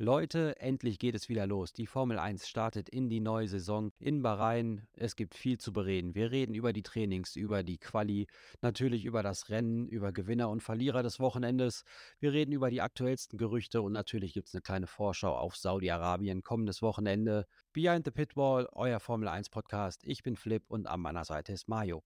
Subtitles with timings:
[0.00, 1.72] Leute, endlich geht es wieder los.
[1.72, 4.86] Die Formel 1 startet in die neue Saison in Bahrain.
[4.94, 6.14] Es gibt viel zu bereden.
[6.14, 8.28] Wir reden über die Trainings, über die Quali,
[8.62, 11.82] natürlich über das Rennen, über Gewinner und Verlierer des Wochenendes.
[12.20, 16.44] Wir reden über die aktuellsten Gerüchte und natürlich gibt es eine kleine Vorschau auf Saudi-Arabien
[16.44, 17.44] kommendes Wochenende.
[17.72, 20.02] Behind the Pitwall, euer Formel 1 Podcast.
[20.04, 22.04] Ich bin Flip und an meiner Seite ist Mario.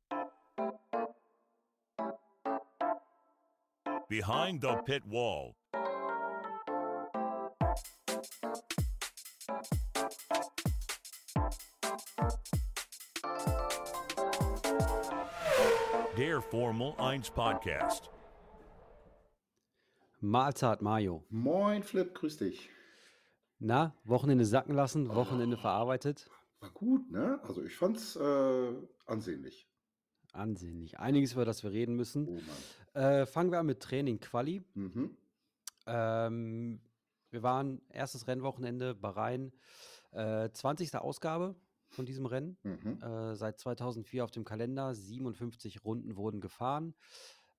[4.09, 5.55] Behind the Pit Wall.
[16.43, 18.11] Der Formel 1 Podcast.
[20.21, 21.25] Mahlzeit, Mario.
[21.29, 22.69] Moin, Flip, grüß dich.
[23.59, 26.29] Na, Wochenende sacken lassen, Wochenende verarbeitet.
[26.59, 27.39] War gut, ne?
[27.45, 28.73] Also ich fand's äh,
[29.07, 29.69] ansehnlich.
[30.33, 30.99] Ansehnlich.
[30.99, 32.27] Einiges, über das wir reden müssen.
[32.29, 32.41] Oh
[32.95, 33.05] Mann.
[33.05, 34.65] Äh, fangen wir an mit Training Quali.
[34.75, 35.17] Mhm.
[35.87, 36.81] Ähm,
[37.31, 39.53] wir waren erstes Rennwochenende Bahrain,
[40.11, 40.97] äh, 20.
[40.97, 41.55] Ausgabe
[41.93, 42.57] von diesem Rennen.
[42.63, 42.99] Mhm.
[43.03, 44.95] Äh, seit 2004 auf dem Kalender.
[44.95, 46.95] 57 Runden wurden gefahren.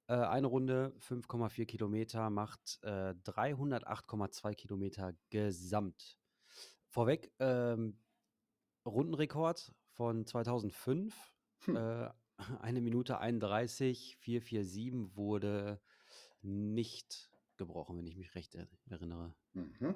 [0.08, 6.17] Äh, eine Runde 5,4 Kilometer macht äh, 308,2 Kilometer gesamt.
[6.89, 7.98] Vorweg ähm,
[8.86, 11.34] Rundenrekord von 2005.
[11.66, 11.76] Hm.
[11.76, 12.09] Äh,
[12.59, 15.80] eine Minute 31, 447 wurde
[16.42, 19.34] nicht gebrochen, wenn ich mich recht er- erinnere.
[19.54, 19.95] Mhm.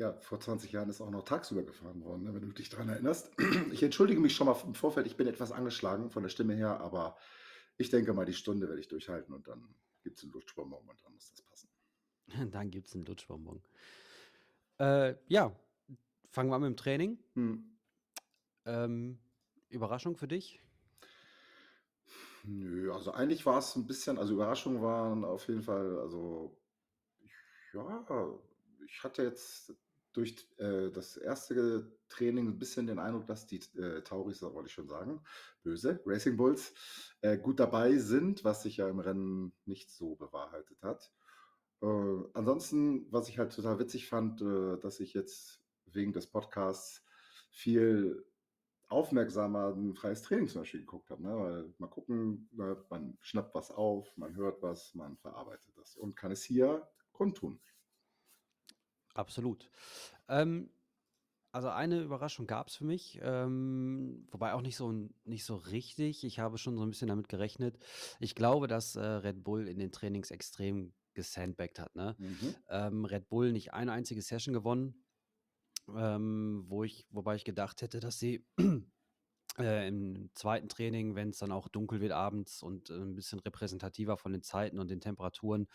[0.00, 2.88] Ja, vor 20 Jahren ist auch noch tagsüber gefahren worden, ne, wenn du dich daran
[2.88, 3.30] erinnerst.
[3.70, 6.80] Ich entschuldige mich schon mal im Vorfeld, ich bin etwas angeschlagen von der Stimme her,
[6.80, 7.18] aber
[7.76, 11.04] ich denke mal, die Stunde werde ich durchhalten und dann gibt es einen Lutschbonbon und
[11.04, 11.68] dann muss das passen.
[12.50, 13.60] Dann gibt es einen Lutschbonbon.
[14.78, 15.54] Äh, ja,
[16.30, 17.18] fangen wir an mit dem Training.
[17.34, 17.76] Hm.
[18.64, 19.18] Ähm,
[19.68, 20.62] Überraschung für dich?
[22.44, 26.56] Nö, also eigentlich war es ein bisschen, also Überraschungen waren auf jeden Fall, also
[27.74, 28.06] ja,
[28.86, 29.74] ich hatte jetzt
[30.12, 34.74] durch äh, das erste Training ein bisschen den Eindruck, dass die äh, Tauris, wollte ich
[34.74, 35.20] schon sagen,
[35.62, 36.74] böse, Racing Bulls,
[37.20, 41.12] äh, gut dabei sind, was sich ja im Rennen nicht so bewahrheitet hat.
[41.82, 41.86] Äh,
[42.34, 47.04] ansonsten, was ich halt total witzig fand, äh, dass ich jetzt wegen des Podcasts
[47.50, 48.24] viel
[48.88, 51.22] aufmerksamer ein freies Training zum Beispiel geguckt habe.
[51.22, 51.36] Ne?
[51.36, 56.16] Weil mal gucken, ne, man schnappt was auf, man hört was, man verarbeitet das und
[56.16, 57.60] kann es hier kundtun.
[59.20, 59.70] Absolut.
[60.28, 60.70] Ähm,
[61.52, 64.90] also eine Überraschung gab es für mich, ähm, wobei auch nicht so,
[65.24, 66.24] nicht so richtig.
[66.24, 67.78] Ich habe schon so ein bisschen damit gerechnet.
[68.18, 71.94] Ich glaube, dass äh, Red Bull in den Trainings extrem gesandbagged hat.
[71.96, 72.16] Ne?
[72.18, 72.54] Mhm.
[72.68, 75.04] ähm, Red Bull nicht eine einzige Session gewonnen,
[75.94, 78.46] ähm, wo ich, wobei ich gedacht hätte, dass sie
[79.58, 83.40] äh, im zweiten Training, wenn es dann auch dunkel wird abends und äh, ein bisschen
[83.40, 85.66] repräsentativer von den Zeiten und den Temperaturen,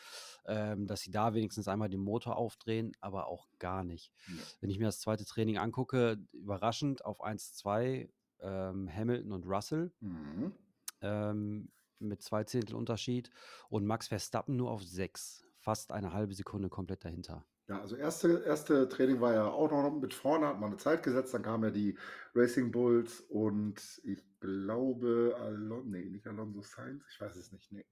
[0.46, 4.12] ähm, dass sie da wenigstens einmal den Motor aufdrehen, aber auch gar nicht.
[4.28, 4.44] Ja.
[4.62, 8.10] Wenn ich mir das zweite Training angucke, überraschend auf 1-2
[8.42, 10.54] ähm, Hamilton und Russell Mhm.
[11.02, 13.30] ähm, mit zwei Zehntel Unterschied
[13.70, 17.46] und Max Verstappen nur auf 6, fast eine halbe Sekunde komplett dahinter.
[17.68, 21.02] Ja, also erste, erste Training war ja auch noch mit vorne, hat man eine Zeit
[21.02, 21.98] gesetzt, dann kamen ja die
[22.36, 27.86] Racing Bulls und ich glaube Alonso, nee, nicht Alonso Sainz, ich weiß es nicht, nee.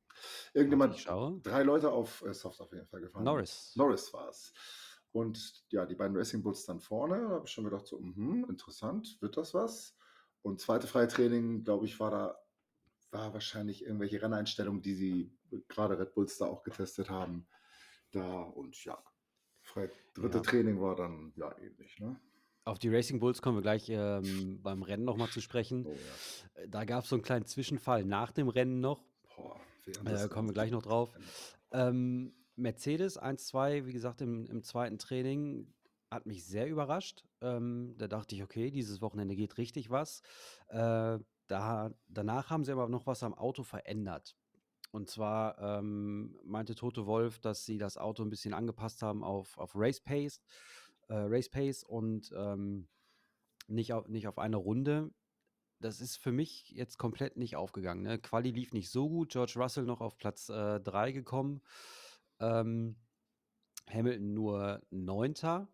[0.53, 1.03] Irgendjemand,
[1.43, 3.23] drei Leute auf äh, Soft auf jeden Fall gefahren.
[3.23, 3.73] Norris.
[3.75, 4.53] Norris war es.
[5.11, 8.45] Und ja, die beiden Racing Bulls dann vorne, da habe ich schon gedacht, so, mhm,
[8.49, 9.97] interessant, wird das was?
[10.43, 12.39] Und zweite Freitraining, glaube ich, war da,
[13.09, 17.47] war wahrscheinlich irgendwelche Renneinstellungen, die sie gerade Red Bulls da auch getestet haben.
[18.11, 19.03] Da und ja,
[19.73, 20.43] frei, dritte Ja.
[20.43, 22.19] Training war dann ja ähnlich, ne?
[22.65, 25.85] Auf die Racing Bulls kommen wir gleich ähm, beim Rennen nochmal zu sprechen.
[25.85, 26.61] Oh ja.
[26.63, 29.03] Äh, Da gab es so einen kleinen Zwischenfall nach dem Rennen noch.
[29.35, 29.59] Boah,
[30.05, 31.13] Äh, kommen wir gleich noch drauf.
[31.71, 35.73] Ähm, Mercedes 1-2, wie gesagt, im, im zweiten Training
[36.09, 37.25] hat mich sehr überrascht.
[37.41, 40.21] Ähm, da dachte ich, okay, dieses Wochenende geht richtig was.
[40.67, 41.17] Äh,
[41.47, 44.37] da, danach haben sie aber noch was am Auto verändert.
[44.93, 49.57] Und zwar ähm, meinte Tote Wolf, dass sie das Auto ein bisschen angepasst haben auf,
[49.57, 50.39] auf Race Pace,
[51.07, 52.87] äh, Race Pace und ähm,
[53.67, 55.09] nicht, auf, nicht auf eine Runde.
[55.79, 58.03] Das ist für mich jetzt komplett nicht aufgegangen.
[58.03, 58.19] Ne?
[58.19, 59.31] Quali lief nicht so gut.
[59.31, 61.63] George Russell noch auf Platz 3 gekommen.
[62.39, 62.95] Ähm,
[63.89, 65.69] Hamilton nur Neunter.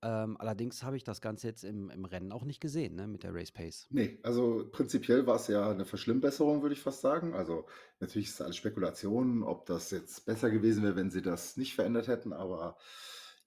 [0.00, 3.24] Ähm, allerdings habe ich das Ganze jetzt im, im Rennen auch nicht gesehen, ne, mit
[3.24, 3.86] der Race Pace.
[3.90, 7.34] Nee, also prinzipiell war es ja eine Verschlimmbesserung, würde ich fast sagen.
[7.34, 7.66] Also
[7.98, 11.74] natürlich ist es alles Spekulation, ob das jetzt besser gewesen wäre, wenn sie das nicht
[11.74, 12.76] verändert hätten, aber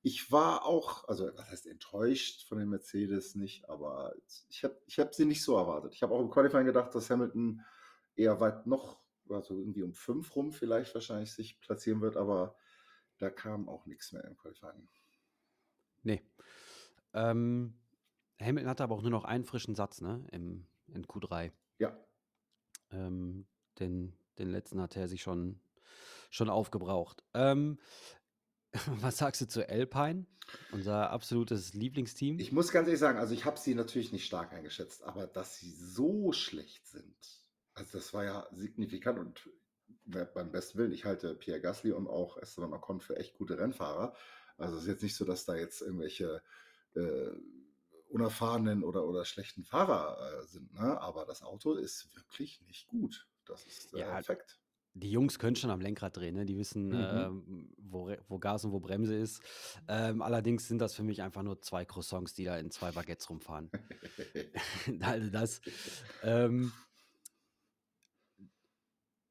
[0.03, 4.13] ich war auch, also was heißt enttäuscht von den Mercedes nicht, aber
[4.49, 5.93] ich habe ich hab sie nicht so erwartet.
[5.93, 7.61] Ich habe auch im Qualifying gedacht, dass Hamilton
[8.15, 8.99] eher weit noch,
[9.29, 12.55] also irgendwie um fünf rum vielleicht wahrscheinlich sich platzieren wird, aber
[13.19, 14.89] da kam auch nichts mehr im Qualifying.
[16.03, 16.21] Nee.
[17.13, 17.73] Ähm,
[18.39, 21.51] Hamilton hatte aber auch nur noch einen frischen Satz, ne, im, in Q3.
[21.77, 21.97] Ja.
[22.91, 23.45] Ähm,
[23.79, 25.59] den, den letzten hat er sich schon,
[26.29, 27.23] schon aufgebraucht.
[27.33, 27.79] Ähm,
[29.01, 30.25] was sagst du zu Alpine,
[30.71, 32.39] unser absolutes Lieblingsteam?
[32.39, 35.57] Ich muss ganz ehrlich sagen, also ich habe sie natürlich nicht stark eingeschätzt, aber dass
[35.57, 37.15] sie so schlecht sind,
[37.73, 39.49] also das war ja signifikant und
[40.05, 44.15] beim besten Willen, ich halte Pierre Gasly und auch Esteban Ocon für echt gute Rennfahrer.
[44.61, 46.41] Also es ist jetzt nicht so, dass da jetzt irgendwelche
[46.95, 47.31] äh,
[48.09, 50.99] unerfahrenen oder, oder schlechten Fahrer äh, sind, ne?
[51.01, 53.27] aber das Auto ist wirklich nicht gut.
[53.45, 54.59] Das ist äh, Ja, Fakt.
[54.93, 56.45] die Jungs können schon am Lenkrad drehen, ne?
[56.45, 56.95] Die wissen, Mhm.
[56.97, 59.41] ähm, wo, wo Gas und wo Bremse ist.
[59.87, 63.29] Ähm, allerdings sind das für mich einfach nur zwei Croissants, die da in zwei Baguettes
[63.29, 63.71] rumfahren.
[65.01, 65.61] Also das,
[66.23, 66.73] ähm,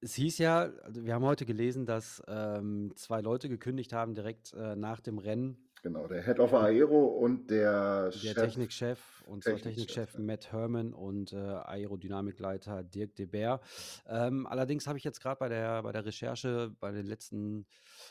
[0.01, 4.53] es hieß ja, also wir haben heute gelesen, dass ähm, zwei Leute gekündigt haben direkt
[4.55, 5.71] äh, nach dem Rennen.
[5.83, 8.35] Genau, der Head of Aero und der Der Chef.
[8.35, 10.21] Technikchef, und zwar Technikchef, Technikchef ja.
[10.21, 13.61] Matt Herman und äh, Aerodynamikleiter Dirk de Beer.
[14.07, 17.67] Ähm, allerdings habe ich jetzt gerade bei der, bei der Recherche, bei den letzten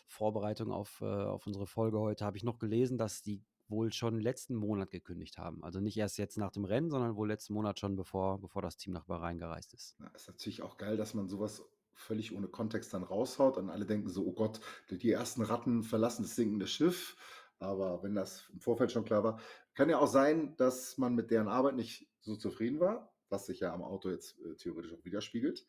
[0.07, 4.19] Vorbereitungen auf, äh, auf unsere Folge heute, habe ich noch gelesen, dass die wohl schon
[4.19, 5.63] letzten Monat gekündigt haben.
[5.63, 8.77] Also nicht erst jetzt nach dem Rennen, sondern wohl letzten Monat schon, bevor, bevor das
[8.77, 9.95] Team nach Bahrain gereist ist.
[9.99, 11.63] Na, ist natürlich auch geil, dass man sowas
[11.99, 14.59] völlig ohne Kontext dann raushaut und alle denken so, oh Gott,
[14.89, 17.17] die- ersten Ratten verlassen das sinkende Schiff.
[17.59, 19.39] Aber wenn das im Vorfeld schon klar war,
[19.73, 23.59] kann ja auch sein, dass man mit deren Arbeit nicht so zufrieden war, was sich
[23.59, 25.67] ja am Auto jetzt äh, theoretisch auch widerspiegelt.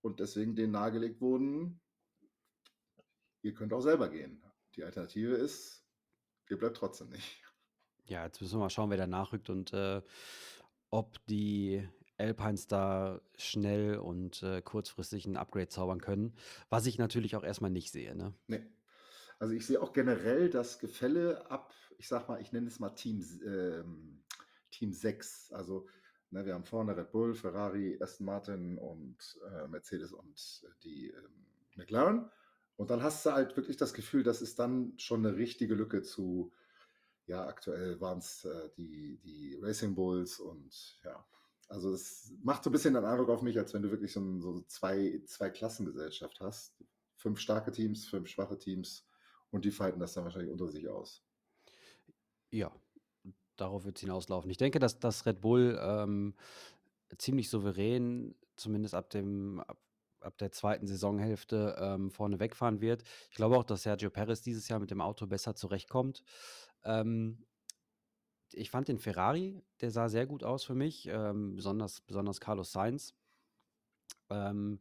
[0.00, 1.80] Und deswegen denen nahegelegt wurden,
[3.42, 4.42] ihr könnt auch selber gehen.
[4.74, 5.86] Die Alternative ist,
[6.50, 7.40] ihr bleibt trotzdem nicht.
[8.06, 10.02] Ja, jetzt müssen wir mal schauen, wer da nachrückt und äh,
[10.90, 16.34] ob die Alpines da schnell und äh, kurzfristig ein Upgrade zaubern können.
[16.70, 18.14] Was ich natürlich auch erstmal nicht sehe.
[18.14, 18.34] Ne?
[18.46, 18.64] Nee.
[19.38, 22.90] Also ich sehe auch generell das Gefälle ab, ich sag mal, ich nenne es mal
[22.90, 24.22] Team, ähm,
[24.70, 25.52] Team 6.
[25.52, 25.86] Also
[26.30, 29.16] ne, wir haben vorne Red Bull, Ferrari, Aston Martin und
[29.50, 31.46] äh, Mercedes und äh, die ähm,
[31.76, 32.30] McLaren.
[32.76, 36.02] Und dann hast du halt wirklich das Gefühl, das ist dann schon eine richtige Lücke
[36.02, 36.52] zu,
[37.26, 41.24] ja, aktuell waren es äh, die, die Racing Bulls und ja.
[41.68, 44.20] Also es macht so ein bisschen den Eindruck auf mich, als wenn du wirklich so,
[44.20, 46.74] ein, so zwei, zwei Klassengesellschaft hast.
[47.16, 49.06] Fünf starke Teams, fünf schwache Teams
[49.50, 51.24] und die fighten das dann wahrscheinlich unter sich aus.
[52.50, 52.74] Ja,
[53.56, 54.50] darauf wird es hinauslaufen.
[54.50, 56.34] Ich denke, dass, dass Red Bull ähm,
[57.18, 59.78] ziemlich souverän, zumindest ab, dem, ab,
[60.20, 63.04] ab der zweiten Saisonhälfte, ähm, vorne wegfahren wird.
[63.30, 66.22] Ich glaube auch, dass Sergio Perez dieses Jahr mit dem Auto besser zurechtkommt.
[66.84, 67.44] Ähm,
[68.56, 72.72] ich fand den Ferrari, der sah sehr gut aus für mich, ähm, besonders, besonders Carlos
[72.72, 73.14] Sainz.
[74.30, 74.80] Ähm,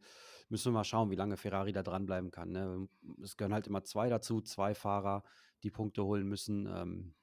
[0.50, 2.52] müssen wir mal schauen, wie lange Ferrari da dranbleiben kann.
[2.52, 2.88] Ne?
[3.22, 5.24] Es gehören halt immer zwei dazu, zwei Fahrer,
[5.64, 6.68] die Punkte holen müssen.
[6.68, 7.14] Ähm,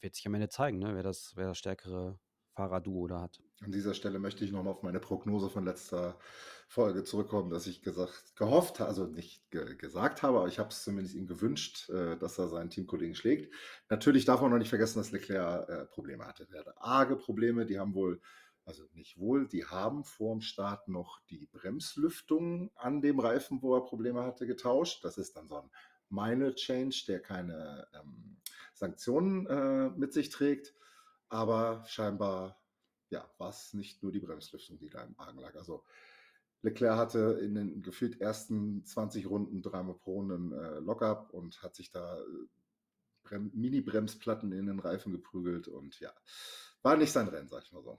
[0.00, 0.94] wird sich am Ende zeigen, ne?
[0.94, 2.18] wer, das, wer das stärkere
[2.58, 3.40] Fahrerduo da hat.
[3.60, 6.18] An dieser Stelle möchte ich nochmal auf meine Prognose von letzter
[6.66, 10.82] Folge zurückkommen, dass ich gesagt, gehofft, also nicht ge gesagt habe, aber ich habe es
[10.82, 13.54] zumindest ihm gewünscht, äh, dass er seinen Teamkollegen schlägt.
[13.88, 16.48] Natürlich darf man noch nicht vergessen, dass Leclerc äh, Probleme hatte.
[16.50, 18.20] Er hatte arge Probleme, die haben wohl,
[18.64, 23.84] also nicht wohl, die haben vorm Start noch die Bremslüftung an dem Reifen, wo er
[23.84, 25.04] Probleme hatte, getauscht.
[25.04, 25.70] Das ist dann so ein
[26.10, 28.36] Minor Change, der keine ähm,
[28.74, 30.74] Sanktionen äh, mit sich trägt.
[31.28, 32.60] Aber scheinbar
[33.10, 35.54] ja, war es nicht nur die Bremslüftung, die da im Argen lag.
[35.56, 35.84] Also
[36.62, 41.74] Leclerc hatte in den gefühlt ersten 20 Runden dreimal pro einen äh, Lockup und hat
[41.74, 42.22] sich da äh,
[43.22, 46.12] Brem- Mini-Bremsplatten in den Reifen geprügelt und ja,
[46.82, 47.98] war nicht sein Rennen, sag ich mal so.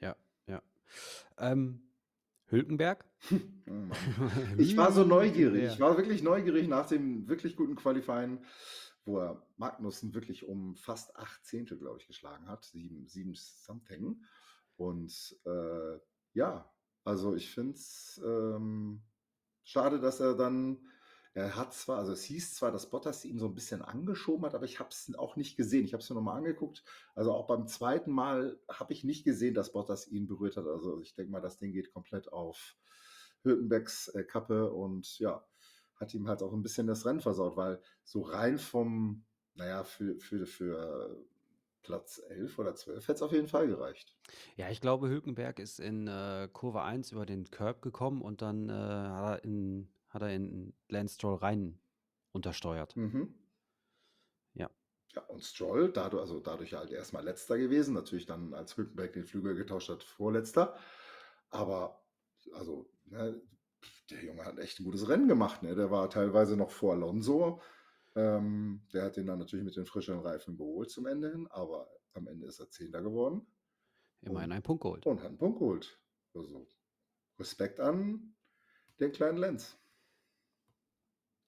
[0.00, 0.16] Ja,
[0.46, 0.62] ja.
[1.38, 1.82] Ähm,
[2.46, 3.04] Hülkenberg?
[3.68, 3.94] Oh.
[4.58, 5.72] Ich war so neugierig.
[5.72, 8.44] Ich war wirklich neugierig nach dem wirklich guten Qualifying,
[9.04, 12.64] wo er Magnussen wirklich um fast acht Zehntel, glaube ich, geschlagen hat.
[12.64, 14.22] Sieben, sieben something.
[14.76, 15.98] Und äh,
[16.34, 16.70] ja,
[17.04, 19.02] also ich finde es ähm,
[19.64, 20.78] schade, dass er dann,
[21.34, 24.54] er hat zwar, also es hieß zwar, dass Bottas ihn so ein bisschen angeschoben hat,
[24.54, 25.84] aber ich habe es auch nicht gesehen.
[25.84, 26.84] Ich habe es mir nochmal angeguckt.
[27.14, 30.66] Also auch beim zweiten Mal habe ich nicht gesehen, dass Bottas ihn berührt hat.
[30.66, 32.76] Also ich denke mal, das Ding geht komplett auf
[33.42, 35.44] Hülkenbergs äh, Kappe und ja,
[36.02, 40.18] hat ihm halt auch ein bisschen das Rennen versaut, weil so rein vom, naja, für,
[40.18, 41.24] für, für
[41.82, 44.14] Platz 11 oder 12 hätte es auf jeden Fall gereicht.
[44.56, 48.68] Ja, ich glaube, Hülkenberg ist in äh, Kurve 1 über den Curb gekommen und dann
[48.68, 51.78] äh, hat, er in, hat er in Lance Stroll rein
[52.32, 52.96] untersteuert.
[52.96, 53.34] Mhm.
[54.54, 54.68] Ja.
[55.14, 59.24] Ja, und Stroll, dadurch, also dadurch halt erstmal letzter gewesen, natürlich dann als Hülkenberg den
[59.24, 60.76] Flügel getauscht hat, vorletzter.
[61.50, 62.02] Aber,
[62.54, 63.40] also, ne,
[64.10, 65.62] der Junge hat echt ein gutes Rennen gemacht.
[65.62, 65.74] Ne?
[65.74, 67.60] Der war teilweise noch vor Alonso.
[68.14, 71.88] Ähm, der hat den dann natürlich mit den frischeren Reifen überholt zum Ende hin, aber
[72.14, 73.46] am Ende ist er Zehnter geworden
[74.22, 75.06] Immerhin einen Punkt geholt.
[75.06, 75.98] und hat einen Punkt geholt.
[76.34, 76.66] Also
[77.38, 78.34] Respekt an
[79.00, 79.76] den kleinen Lenz.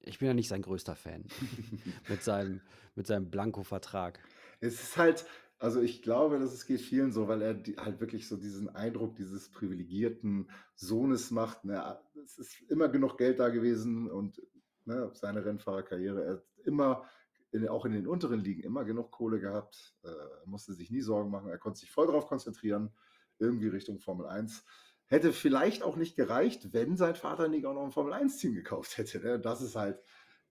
[0.01, 1.25] Ich bin ja nicht sein größter Fan
[2.09, 2.61] mit seinem,
[2.95, 4.21] mit seinem Blanko-Vertrag.
[4.61, 5.25] Es ist halt,
[5.65, 8.69] also ich glaube, dass es geht vielen so, weil er die, halt wirklich so diesen
[8.69, 11.65] Eindruck dieses privilegierten Sohnes macht.
[11.65, 11.99] Ne?
[12.23, 14.43] Es ist immer genug Geld da gewesen und
[14.85, 17.09] ne, seine Rennfahrerkarriere, er hat immer,
[17.51, 20.11] in, auch in den unteren Ligen, immer genug Kohle gehabt, äh,
[20.45, 22.93] musste sich nie Sorgen machen, er konnte sich voll darauf konzentrieren,
[23.39, 24.67] irgendwie Richtung Formel 1.
[25.07, 28.99] Hätte vielleicht auch nicht gereicht, wenn sein Vater nicht auch noch ein Formel 1-Team gekauft
[28.99, 29.19] hätte.
[29.21, 29.41] Ne?
[29.41, 29.99] Das ist halt,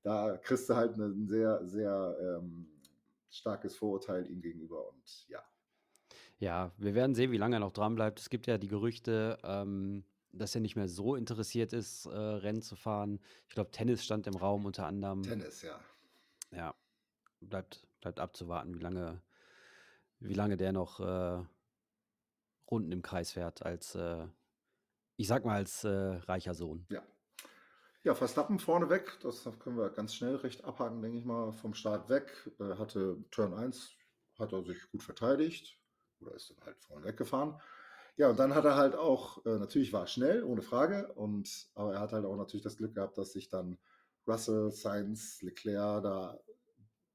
[0.02, 2.73] da kriegst du halt ein sehr, sehr ähm,
[3.34, 5.44] starkes Vorurteil ihm gegenüber und ja.
[6.40, 8.20] Ja, wir werden sehen, wie lange er noch dran bleibt.
[8.20, 12.62] Es gibt ja die Gerüchte, ähm, dass er nicht mehr so interessiert ist, äh, Rennen
[12.62, 13.20] zu fahren.
[13.48, 15.24] Ich glaube, Tennis stand im Raum unter anderem.
[15.24, 15.80] Tennis, ja.
[16.52, 16.76] Ja,
[17.40, 19.22] bleibt, bleibt abzuwarten, wie lange,
[20.20, 21.44] wie lange der noch äh,
[22.70, 24.28] Runden im Kreis fährt als, äh,
[25.16, 26.86] ich sag mal, als äh, reicher Sohn.
[26.90, 27.04] Ja.
[28.04, 31.74] Ja, Verstappen vorne weg, das können wir ganz schnell recht abhaken, denke ich mal, vom
[31.74, 32.52] Start weg.
[32.60, 33.96] Äh, hatte Turn 1,
[34.38, 35.80] hat er sich gut verteidigt
[36.20, 37.62] oder ist dann halt vorne weggefahren.
[38.18, 41.70] Ja, und dann hat er halt auch, äh, natürlich war er schnell, ohne Frage, und,
[41.76, 43.78] aber er hat halt auch natürlich das Glück gehabt, dass sich dann
[44.28, 46.38] Russell, Sainz, Leclerc da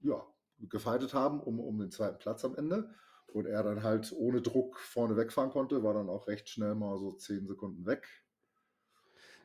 [0.01, 0.27] ja,
[0.59, 2.95] gefeitet haben um, um den zweiten Platz am Ende.
[3.27, 6.99] Und er dann halt ohne Druck vorne wegfahren konnte, war dann auch recht schnell mal
[6.99, 8.09] so zehn Sekunden weg.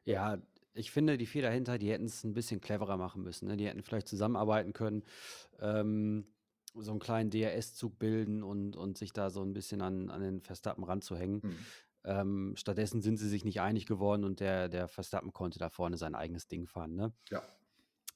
[0.06, 0.42] Ja,
[0.74, 3.48] ich finde, die vier dahinter, die hätten es ein bisschen cleverer machen müssen.
[3.48, 3.58] Ne?
[3.58, 5.04] Die hätten vielleicht zusammenarbeiten können,
[5.60, 6.28] ähm,
[6.76, 10.42] so einen kleinen DRS-Zug bilden und, und sich da so ein bisschen an, an den
[10.42, 11.42] Verstappen ranzuhängen.
[11.44, 11.56] Hm.
[12.06, 15.98] Ähm, stattdessen sind sie sich nicht einig geworden und der, der Verstappen konnte da vorne
[15.98, 16.96] sein eigenes Ding fahren.
[16.96, 17.14] Ne?
[17.30, 17.44] Ja,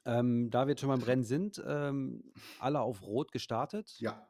[0.06, 2.24] Ähm, da wir jetzt schon beim Rennen sind, ähm,
[2.60, 3.96] alle auf Rot gestartet.
[4.00, 4.28] ja.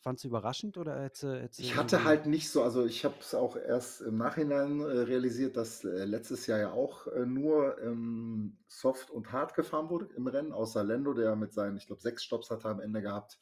[0.00, 3.34] Fandst du überraschend oder hätte, hätte Ich hatte halt nicht so, also ich habe es
[3.34, 8.58] auch erst im Nachhinein äh, realisiert, dass äh, letztes Jahr ja auch äh, nur ähm,
[8.68, 12.22] Soft und Hard gefahren wurde im Rennen, außer Lando, der mit seinen, ich glaube, sechs
[12.22, 13.38] Stops hat er am Ende gehabt,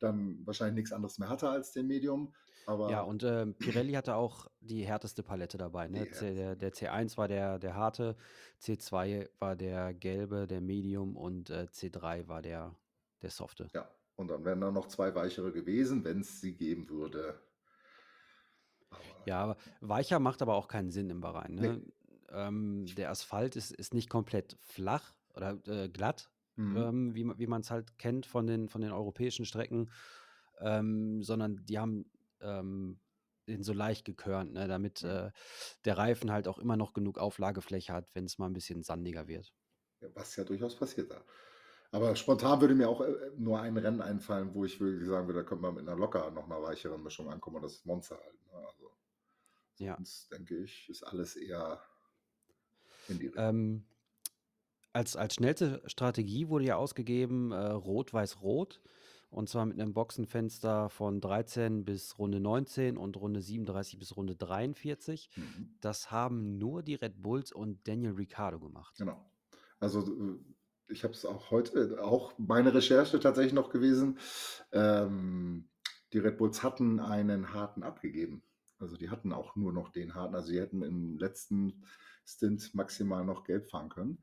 [0.00, 2.34] dann wahrscheinlich nichts anderes mehr hatte als den Medium.
[2.66, 5.88] Aber Ja, und ähm, Pirelli hatte auch die härteste Palette dabei.
[5.88, 6.10] Ne?
[6.10, 8.16] C, der, der C1 war der, der harte,
[8.60, 12.74] C2 war der gelbe, der Medium und äh, C3 war der,
[13.22, 13.68] der softe.
[13.74, 13.88] ja,
[14.20, 17.40] und dann wären da noch zwei weichere gewesen, wenn es sie geben würde.
[18.90, 21.54] Aber Ja, aber weicher macht aber auch keinen Sinn im Bahrain.
[21.54, 21.82] Ne?
[22.30, 26.88] Ähm, der Asphalt ist, ist nicht komplett flach oder äh, glatt, mhm.
[26.88, 29.90] ähm, wie, wie man es halt kennt von den, von den europäischen Strecken,
[30.60, 32.10] ähm, sondern die haben
[32.40, 33.00] ähm,
[33.48, 35.04] den so leicht gekörnt, ne, damit Mhm.
[35.04, 35.30] äh,
[35.84, 39.26] der Reifen halt auch immer noch genug Auflagefläche hat, wenn es mal ein bisschen sandiger
[39.28, 39.54] wird.
[40.00, 41.24] Ja, was ja durchaus passiert da.
[41.92, 45.40] Aber spontan würde mir auch äh, nur ein Rennen einfallen, wo ich wirklich sagen würde,
[45.40, 48.16] da könnte man mit einer locker noch einer weicheren Mischung ankommen und das ist Monster
[48.16, 48.46] halt.
[48.46, 48.66] Ne?
[48.66, 48.90] Also
[49.78, 49.96] Ja.
[49.96, 51.82] sonst denke ich, ist alles eher
[53.08, 53.44] in die Richtung.
[53.44, 53.84] Ähm,
[54.92, 58.80] als, als schnellste Strategie wurde ja ausgegeben äh, Rot-Weiß-Rot.
[59.30, 64.34] Und zwar mit einem Boxenfenster von 13 bis Runde 19 und Runde 37 bis Runde
[64.34, 65.30] 43.
[65.36, 65.76] Mhm.
[65.80, 68.96] Das haben nur die Red Bulls und Daniel Ricciardo gemacht.
[68.98, 69.30] Genau.
[69.78, 70.38] Also äh,
[70.90, 74.18] ich habe es auch heute, auch meine Recherche tatsächlich noch gewesen.
[74.72, 75.68] Ähm,
[76.12, 78.42] die Red Bulls hatten einen harten abgegeben.
[78.78, 80.34] Also die hatten auch nur noch den harten.
[80.34, 81.84] Also sie hätten im letzten
[82.24, 84.22] Stint maximal noch gelb fahren können.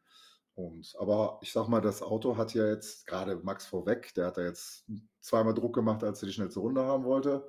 [0.55, 4.37] Und, aber ich sag mal, das Auto hat ja jetzt gerade Max vorweg, der hat
[4.37, 4.85] da jetzt
[5.19, 7.47] zweimal Druck gemacht, als er die schnellste Runde haben wollte.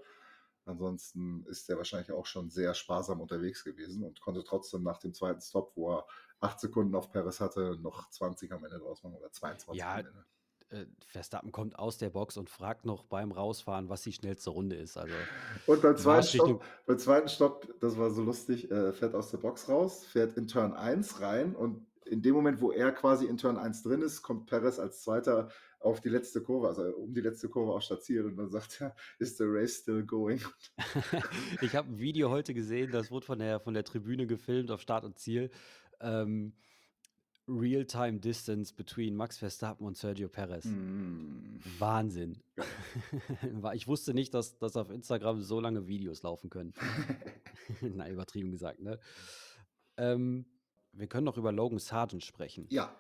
[0.67, 5.15] Ansonsten ist er wahrscheinlich auch schon sehr sparsam unterwegs gewesen und konnte trotzdem nach dem
[5.15, 6.07] zweiten Stop, wo er
[6.41, 9.99] acht Sekunden auf Perez hatte, noch 20 am Ende draus machen oder 22 Ja, am
[10.01, 10.25] Ende.
[10.71, 14.77] Äh, Verstappen kommt aus der Box und fragt noch beim Rausfahren, was die schnellste Runde
[14.77, 14.99] ist.
[14.99, 15.15] Also
[15.67, 19.39] Und beim zweiten, Stopp, beim zweiten Stopp, das war so lustig, äh, fährt aus der
[19.39, 23.37] Box raus, fährt in Turn 1 rein und in dem Moment, wo er quasi in
[23.39, 27.21] Turn 1 drin ist, kommt Perez als Zweiter auf die letzte Kurve, also um die
[27.21, 30.41] letzte Kurve auch statiert und dann sagt er, is the race still going?
[31.61, 34.81] ich habe ein Video heute gesehen, das wurde von der, von der Tribüne gefilmt auf
[34.81, 35.51] Start und Ziel.
[36.01, 36.53] Ähm,
[37.49, 40.67] Real-Time Distance between Max Verstappen und Sergio Perez.
[40.67, 41.59] Mm.
[41.79, 42.39] Wahnsinn.
[43.75, 46.75] Ich wusste nicht, dass, dass auf Instagram so lange Videos laufen können.
[47.81, 48.99] Nein, übertrieben gesagt, ne?
[49.97, 50.45] Ähm,
[50.93, 52.67] wir können noch über Logan Sargent sprechen.
[52.71, 52.95] Ja,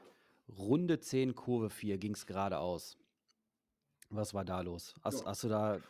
[0.57, 2.97] Runde 10, Kurve 4 ging es geradeaus.
[4.11, 4.95] Was war da los?
[5.02, 5.26] Hast, Ja.
[5.26, 5.81] hast du da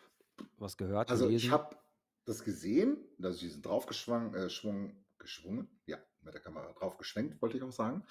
[0.56, 1.10] was gehört?
[1.10, 1.50] also ich gelesen?
[1.52, 1.76] habe
[2.24, 7.40] das gesehen, also die sind draufgeschwungen, äh, schwung, geschwungen, ja, mit der Kamera drauf geschwenkt,
[7.40, 8.04] wollte ich auch sagen,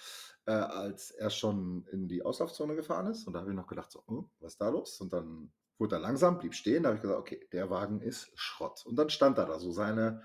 [0.46, 3.28] äh, als er schon in die Auslaufzone gefahren ist.
[3.28, 5.00] Und da habe ich noch gedacht, so, hm, was ist da los?
[5.02, 6.84] Und dann wurde er langsam, blieb stehen.
[6.84, 8.86] Da habe ich gesagt, okay, der Wagen ist Schrott.
[8.86, 10.24] Und dann stand er da so seine,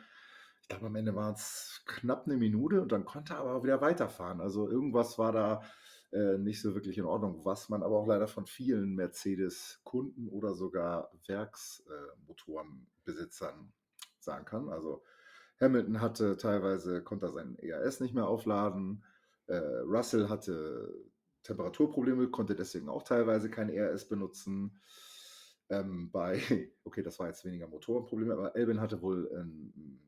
[0.63, 3.81] ich glaube, am Ende waren es knapp eine Minute und dann konnte er aber wieder
[3.81, 4.41] weiterfahren.
[4.41, 5.63] Also irgendwas war da
[6.13, 10.55] äh, nicht so wirklich in Ordnung, was man aber auch leider von vielen Mercedes-Kunden oder
[10.55, 13.73] sogar Werksmotorenbesitzern
[14.19, 14.69] sagen kann.
[14.69, 15.03] Also
[15.61, 19.05] Hamilton hatte teilweise, konnte er seinen ERS nicht mehr aufladen.
[19.47, 20.93] Äh, Russell hatte
[21.43, 24.81] Temperaturprobleme, konnte deswegen auch teilweise kein ERS benutzen.
[25.69, 26.41] Ähm, bei,
[26.85, 30.01] okay, das war jetzt weniger Motorenprobleme, aber Elvin hatte wohl einen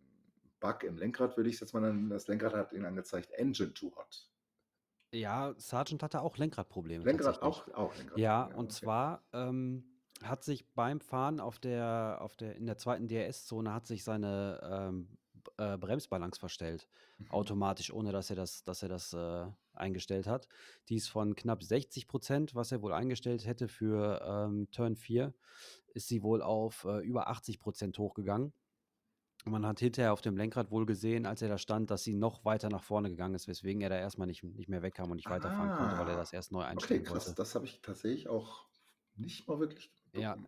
[0.60, 2.10] Bug im Lenkrad, würde ich jetzt mal nennen.
[2.10, 4.30] Das Lenkrad hat ihn angezeigt, Engine too hot.
[5.12, 7.04] Ja, Sargent hatte auch Lenkradprobleme.
[7.04, 8.18] Lenkrad auch, auch Lenkrad.
[8.18, 8.84] Ja, und okay.
[8.84, 9.84] zwar ähm,
[10.22, 14.60] hat sich beim Fahren auf der, auf der, in der zweiten DRS-Zone hat sich seine
[14.62, 15.16] ähm,
[15.56, 17.30] äh, Bremsbalance verstellt, mhm.
[17.30, 20.48] automatisch, ohne dass er das, dass er das äh, eingestellt hat.
[20.88, 25.32] Die ist von knapp 60 Prozent, was er wohl eingestellt hätte für ähm, Turn 4,
[25.94, 28.52] ist sie wohl auf äh, über 80 Prozent hochgegangen.
[29.46, 32.46] Man hat hinterher auf dem Lenkrad wohl gesehen, als er da stand, dass sie noch
[32.46, 35.28] weiter nach vorne gegangen ist, weswegen er da erstmal nicht, nicht mehr wegkam und nicht
[35.28, 37.36] weiterfahren ah, konnte, weil er das erst neu einstellen okay, krass, wollte.
[37.36, 38.66] Das habe ich tatsächlich auch
[39.16, 39.92] nicht mal wirklich.
[40.14, 40.38] Ja,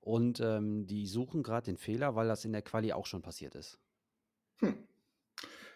[0.00, 3.54] und ähm, die suchen gerade den Fehler, weil das in der Quali auch schon passiert
[3.54, 3.80] ist.
[4.58, 4.86] Hm.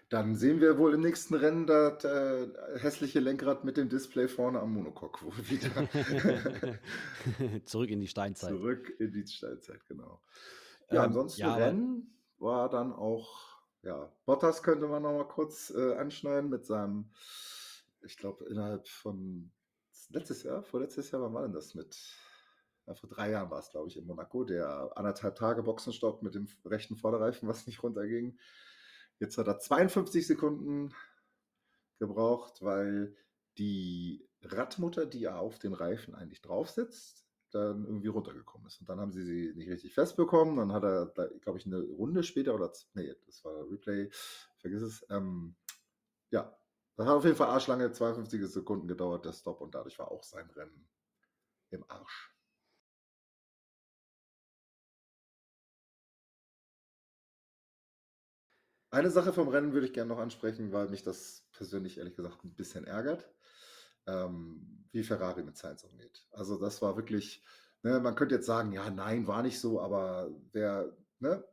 [0.08, 4.60] Dann sehen wir wohl im nächsten Rennen das äh, hässliche Lenkrad mit dem Display vorne
[4.60, 6.78] am Monocoque wohl wieder.
[7.64, 8.50] Zurück in die Steinzeit.
[8.50, 10.20] Zurück in die Steinzeit, genau.
[10.90, 15.70] Ja, ähm, ansonsten ja, Rennen war dann auch, ja, Bottas könnte man noch mal kurz
[15.76, 17.10] äh, anschneiden mit seinem,
[18.02, 19.50] ich glaube, innerhalb von
[20.10, 21.96] letztes Jahr, vorletztes Jahr, wann war denn das mit?
[22.86, 26.36] Ja, vor drei Jahren war es, glaube ich, in Monaco, der anderthalb Tage Boxenstopp mit
[26.36, 28.38] dem rechten Vorderreifen, was nicht runterging.
[29.18, 30.94] Jetzt hat er 52 Sekunden
[31.98, 33.16] gebraucht, weil
[33.58, 38.80] die Radmutter, die er auf den Reifen eigentlich drauf sitzt, dann irgendwie runtergekommen ist.
[38.80, 40.56] Und dann haben sie sie nicht richtig festbekommen.
[40.56, 41.06] Dann hat er,
[41.40, 44.10] glaube ich, eine Runde später oder, nee, das war Replay,
[44.58, 45.06] vergiss es.
[45.10, 45.56] Ähm,
[46.30, 46.56] ja,
[46.96, 49.60] das hat auf jeden Fall arschlange 52 Sekunden gedauert, der Stop.
[49.60, 50.88] Und dadurch war auch sein Rennen
[51.70, 52.35] im Arsch.
[58.90, 62.44] Eine Sache vom Rennen würde ich gerne noch ansprechen, weil mich das persönlich ehrlich gesagt
[62.44, 63.28] ein bisschen ärgert,
[64.06, 66.26] ähm, wie Ferrari mit Sainz umgeht.
[66.30, 67.44] Also das war wirklich,
[67.82, 71.44] ne, man könnte jetzt sagen, ja, nein, war nicht so, aber wer, ne,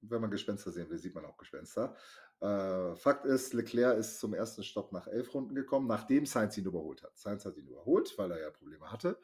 [0.00, 1.94] wenn man Gespenster sehen will, sieht man auch Gespenster.
[2.40, 6.66] Äh, Fakt ist, Leclerc ist zum ersten Stopp nach elf Runden gekommen, nachdem Sainz ihn
[6.66, 7.16] überholt hat.
[7.18, 9.18] Sainz hat ihn überholt, weil er ja Probleme hatte.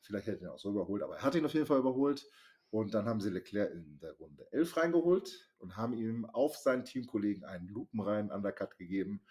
[0.00, 2.26] Vielleicht hätte er ihn auch so überholt, aber er hat ihn auf jeden Fall überholt.
[2.74, 6.84] Und dann haben sie Leclerc in der Runde 11 reingeholt und haben ihm auf seinen
[6.84, 9.22] Teamkollegen einen lupenreinen Undercut gegeben,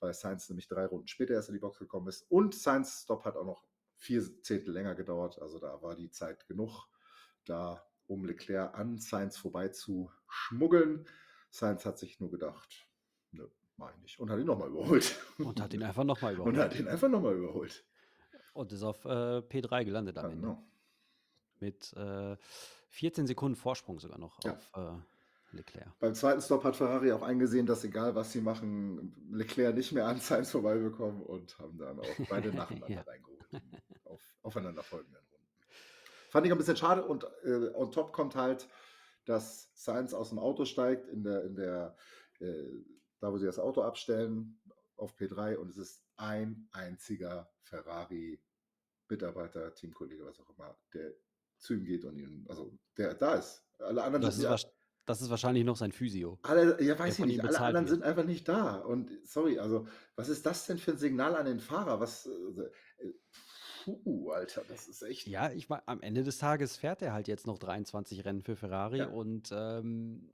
[0.00, 2.30] weil Sainz nämlich drei Runden später erst in die Box gekommen ist.
[2.30, 3.64] Und Sainz Stop hat auch noch
[3.96, 5.40] vier Zehntel länger gedauert.
[5.40, 6.88] Also da war die Zeit genug,
[7.46, 11.08] da um Leclerc an Sainz vorbei zu schmuggeln.
[11.48, 12.86] Sainz hat sich nur gedacht,
[13.32, 14.20] ne, mach ich nicht.
[14.20, 15.18] Und hat ihn nochmal überholt.
[15.38, 16.54] Und hat ihn einfach nochmal überholt.
[16.54, 17.82] Und hat ihn einfach nochmal überholt.
[18.52, 20.48] Und ist auf äh, P3 gelandet am ja, Ende.
[20.48, 20.66] Genau.
[21.60, 22.36] Mit äh,
[22.90, 24.52] 14 Sekunden Vorsprung sogar noch ja.
[24.52, 25.98] auf äh, Leclerc.
[25.98, 30.06] Beim zweiten Stop hat Ferrari auch eingesehen, dass egal was sie machen, Leclerc nicht mehr
[30.06, 33.02] an Sainz vorbeibekommen und haben dann auch beide nacheinander ja.
[33.02, 33.40] reingeholt
[34.04, 35.46] auf aufeinanderfolgenden Runden.
[36.30, 38.68] Fand ich ein bisschen schade und äh, on top kommt halt,
[39.24, 41.96] dass Sainz aus dem Auto steigt, in der, in der,
[42.40, 42.64] äh,
[43.20, 44.60] da wo sie das Auto abstellen,
[44.96, 51.14] auf P3 und es ist ein einziger Ferrari-Mitarbeiter, Teamkollege, was auch immer, der
[51.60, 53.62] zu ihm geht und ihn, also der da ist.
[53.78, 54.56] Alle anderen das, ist, ja,
[55.06, 56.38] das ist wahrscheinlich noch sein Physio.
[56.42, 57.40] Alle, ja, weiß ich nicht.
[57.40, 57.96] Alle anderen wird.
[57.96, 58.76] sind einfach nicht da.
[58.76, 62.00] Und sorry, also, was ist das denn für ein Signal an den Fahrer?
[62.00, 62.26] Was.
[62.26, 63.12] Äh,
[63.84, 65.26] puh, Alter, das ist echt.
[65.26, 68.56] Ja, ich meine, am Ende des Tages fährt er halt jetzt noch 23 Rennen für
[68.56, 69.08] Ferrari ja.
[69.08, 70.30] und ähm,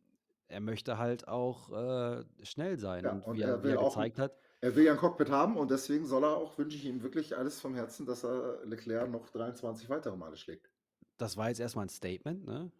[0.48, 3.04] er möchte halt auch äh, schnell sein.
[3.04, 4.38] Ja, und, und wie er, wie er gezeigt hat.
[4.62, 7.36] Er will ja ein Cockpit haben und deswegen soll er auch, wünsche ich ihm wirklich
[7.36, 10.70] alles vom Herzen, dass er Leclerc noch 23 weitere Male schlägt
[11.18, 12.70] das war jetzt erstmal ein Statement, ne?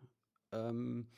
[0.53, 1.09] Ähm,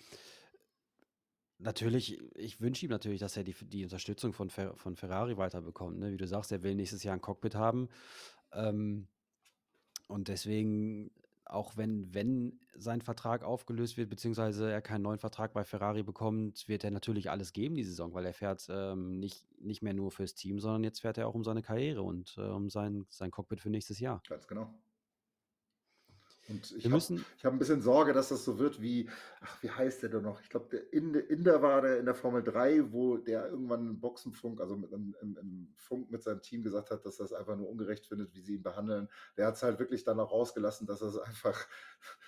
[1.58, 5.98] natürlich, ich wünsche ihm natürlich, dass er die, die Unterstützung von, Fer von Ferrari weiterbekommt.
[5.98, 6.12] Ne?
[6.12, 7.88] Wie du sagst, er will nächstes Jahr ein Cockpit haben.
[8.52, 9.08] Ähm,
[10.06, 11.10] und deswegen,
[11.44, 16.68] auch wenn, wenn sein Vertrag aufgelöst wird, beziehungsweise er keinen neuen Vertrag bei Ferrari bekommt,
[16.68, 20.10] wird er natürlich alles geben die Saison, weil er fährt ähm, nicht, nicht mehr nur
[20.10, 23.30] fürs Team, sondern jetzt fährt er auch um seine Karriere und äh, um sein, sein
[23.30, 24.22] Cockpit für nächstes Jahr.
[24.28, 24.72] Ganz genau.
[26.48, 29.08] Und ich habe hab ein bisschen Sorge, dass das so wird wie,
[29.40, 30.40] ach, wie heißt der denn noch?
[30.40, 34.00] Ich glaube, der Inder, Inder war der in der Formel 3, wo der irgendwann im
[34.00, 37.56] Boxenfunk, also mit, im, im, Funk mit seinem Team gesagt hat, dass er es einfach
[37.56, 39.08] nur ungerecht findet, wie sie ihn behandeln.
[39.36, 41.66] Der hat es halt wirklich dann auch rausgelassen, dass er es einfach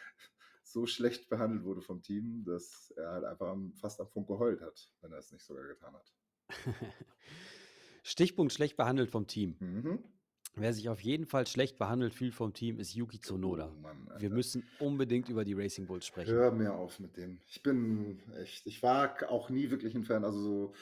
[0.64, 4.92] so schlecht behandelt wurde vom Team, dass er halt einfach fast am Funk geheult hat,
[5.00, 6.12] wenn er es nicht sogar getan hat.
[8.02, 9.56] Stichpunkt schlecht behandelt vom Team.
[9.61, 10.04] Mhm.
[10.55, 13.73] Wer sich auf jeden Fall schlecht behandelt fühlt vom Team, ist Yuki Tsunoda.
[13.73, 16.33] Oh Mann, Wir müssen unbedingt über die Racing Bulls sprechen.
[16.33, 17.41] Hör mir auf mit dem.
[17.49, 20.75] Ich bin echt, ich war auch nie wirklich ein Fan, also so,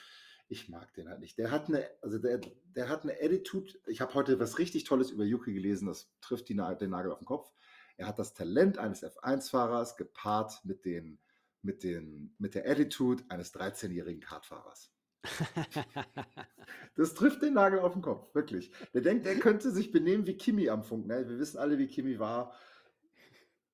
[0.48, 1.38] ich mag den halt nicht.
[1.38, 2.40] Der hat eine, also der,
[2.74, 3.74] der hat eine Attitude.
[3.86, 7.18] Ich habe heute was richtig Tolles über Yuki gelesen, das trifft die, den Nagel auf
[7.18, 7.52] den Kopf.
[7.98, 11.18] Er hat das Talent eines F1-Fahrers gepaart mit, den,
[11.62, 14.92] mit, den, mit der Attitude eines 13-jährigen Kartfahrers.
[16.96, 18.72] Das trifft den Nagel auf den Kopf, wirklich.
[18.92, 21.06] Der denkt, er könnte sich benehmen wie Kimi am Funk.
[21.06, 21.28] Ne?
[21.28, 22.52] Wir wissen alle, wie Kimi war.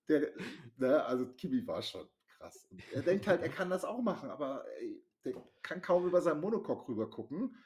[0.08, 0.30] Der,
[0.76, 1.02] ne?
[1.04, 2.66] Also Kimi war schon krass.
[2.70, 6.20] Und er denkt halt, er kann das auch machen, aber ey, der kann kaum über
[6.20, 7.56] seinen Monocoque rüber gucken.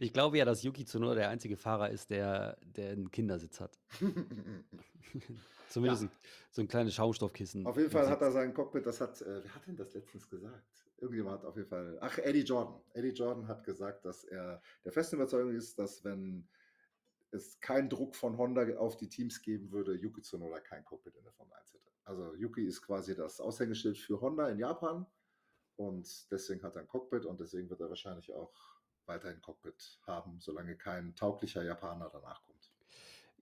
[0.00, 3.78] Ich glaube ja, dass Yuki Tsunoda der einzige Fahrer ist, der, der einen Kindersitz hat.
[5.68, 6.10] Zumindest Ja.
[6.50, 7.66] so ein kleines Schaumstoffkissen.
[7.66, 10.28] Auf jeden Fall hat er sein Cockpit, das hat, äh, wer hat denn das letztens
[10.28, 10.64] gesagt?
[10.98, 12.80] Irgendjemand hat auf jeden Fall, ach, Eddie Jordan.
[12.94, 16.48] Eddie Jordan hat gesagt, dass er der festen Überzeugung ist, dass wenn
[17.32, 21.24] es keinen Druck von Honda auf die Teams geben würde, Yuki Tsunoda kein Cockpit in
[21.24, 21.90] der Formel 1 hätte.
[22.04, 25.04] Also Yuki ist quasi das Aushängeschild für Honda in Japan
[25.74, 28.54] und deswegen hat er ein Cockpit und deswegen wird er wahrscheinlich auch
[29.08, 32.70] weiterhin Cockpit haben, solange kein tauglicher Japaner danach kommt.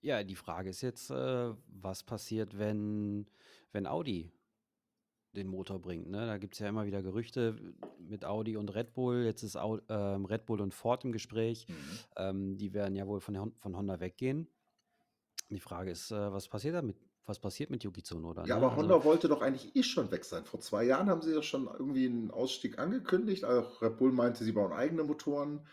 [0.00, 3.27] Ja, die Frage ist jetzt, äh, was passiert, wenn,
[3.72, 4.31] wenn Audi
[5.35, 6.09] den Motor bringt.
[6.09, 6.27] Ne?
[6.27, 7.57] Da gibt es ja immer wieder Gerüchte
[7.98, 9.24] mit Audi und Red Bull.
[9.24, 11.66] Jetzt ist Au ähm, Red Bull und Ford im Gespräch.
[11.68, 11.98] Mhm.
[12.16, 14.48] Ähm, die werden ja wohl von, von Honda weggehen.
[15.50, 16.96] Die Frage ist, äh, was passiert damit?
[17.26, 18.44] Was passiert mit Yuki Tsunoda?
[18.44, 18.66] Ja, ne?
[18.66, 20.44] aber Honda wollte doch eigentlich eh schon weg sein.
[20.44, 23.44] Vor zwei Jahren haben sie ja schon irgendwie einen Ausstieg angekündigt.
[23.44, 25.66] Auch Red Bull meinte, sie bauen eigene Motoren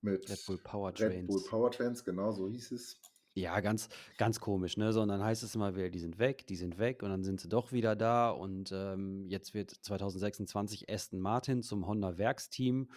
[0.00, 1.26] mit Red Bull Red Powertrains.
[1.26, 3.00] Bull Powertrains, genau so hieß es.
[3.34, 4.92] Ja, ganz, ganz komisch, ne?
[4.92, 7.24] So, und dann heißt es immer wieder, die sind weg, die sind weg und dann
[7.24, 12.90] sind sie doch wieder da und ähm, jetzt wird 2026 Aston Martin zum Honda Werksteam.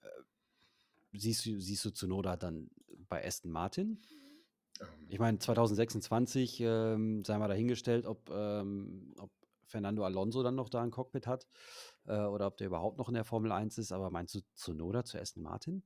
[0.00, 0.08] Äh,
[1.12, 2.70] siehst du, siehst du Tsunoda dann
[3.08, 4.00] bei Aston Martin?
[4.80, 9.30] Ähm, Ich meine, 2026, ähm, sei mal dahingestellt, ob, ähm, ob
[9.66, 11.46] Fernando Alonso dann noch da ein Cockpit hat
[12.06, 15.04] äh, oder ob der überhaupt noch in der Formel 1 ist, aber meinst du Tsunoda
[15.04, 15.82] zu Aston Martin?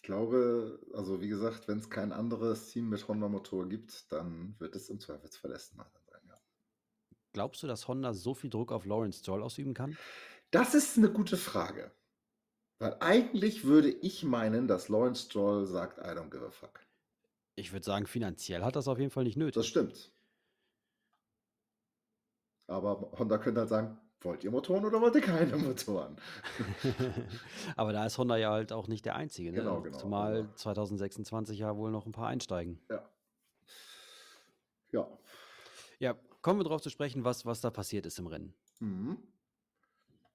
[0.00, 4.74] ich glaube, also wie gesagt, wenn es kein anderes Team mit Honda-Motor gibt, dann wird
[4.74, 6.40] es im Zweifelsfall Aston Martin sein, ja.
[7.34, 9.98] Glaubst du, dass Honda so viel Druck auf Lawrence Stroll ausüben kann?
[10.50, 11.92] Das ist eine gute Frage.
[12.78, 16.80] Weil eigentlich würde ich meinen, dass Lawrence Stroll sagt, I don't give a fuck.
[17.60, 19.66] Ich würde sagen, finanziell hat das auf jeden Fall nicht Das nötig.
[19.68, 20.12] stimmt.
[22.66, 26.16] Aber Honda könnte halt sagen, wollt ihr Motoren oder wollt ihr keine Motoren?
[27.76, 29.50] Aber da ist Honda ja halt auch nicht der Einzige.
[29.50, 29.58] Ne?
[29.58, 29.98] Genau, genau.
[29.98, 32.80] Zumal Also- 2026 ja wohl noch ein paar einsteigen.
[32.88, 33.08] Ja.
[34.92, 35.08] Ja.
[35.98, 38.54] Ja, kommen wir drauf zu sprechen, was, was da passiert ist im Rennen.
[38.78, 39.18] Mhm.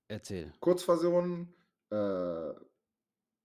[0.07, 0.53] Erzähl.
[0.59, 1.53] Kurzversion.
[1.91, 2.53] Äh,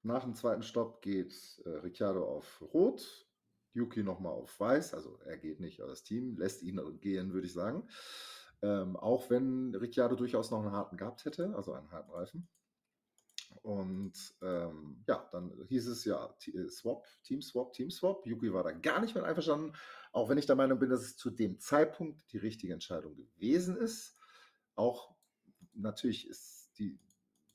[0.03, 3.27] nach dem zweiten Stopp geht äh, Ricciardo auf Rot,
[3.73, 4.95] Yuki nochmal auf Weiß.
[4.95, 7.89] Also er geht nicht, aber das Team lässt ihn gehen, würde ich sagen.
[8.63, 12.49] Ähm, auch wenn Ricciardo durchaus noch einen harten gehabt hätte, also einen harten Reifen.
[13.63, 18.27] Und ähm, ja, dann hieß es ja äh, Swap, Team Swap, Team Swap.
[18.27, 19.75] Yuki war da gar nicht mit einverstanden,
[20.13, 23.77] auch wenn ich der Meinung bin, dass es zu dem Zeitpunkt die richtige Entscheidung gewesen
[23.77, 24.17] ist.
[24.77, 25.15] Auch
[25.75, 26.99] natürlich ist die,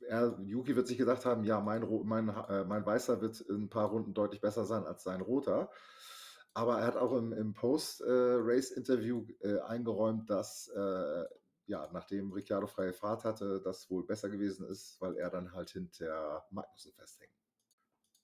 [0.02, 3.70] er, Yuki wird sich gedacht haben, ja, mein, mein, äh, mein Weißer wird in ein
[3.70, 5.72] paar Runden deutlich besser sein als sein Roter.
[6.56, 11.26] Aber er hat auch im, im Post-Race-Interview äh, eingeräumt, dass äh,
[11.68, 15.72] ja, nachdem Ricciardo freie Fahrt hatte, das wohl besser gewesen ist, weil er dann halt
[15.72, 17.34] hinter Magnussen festhängt.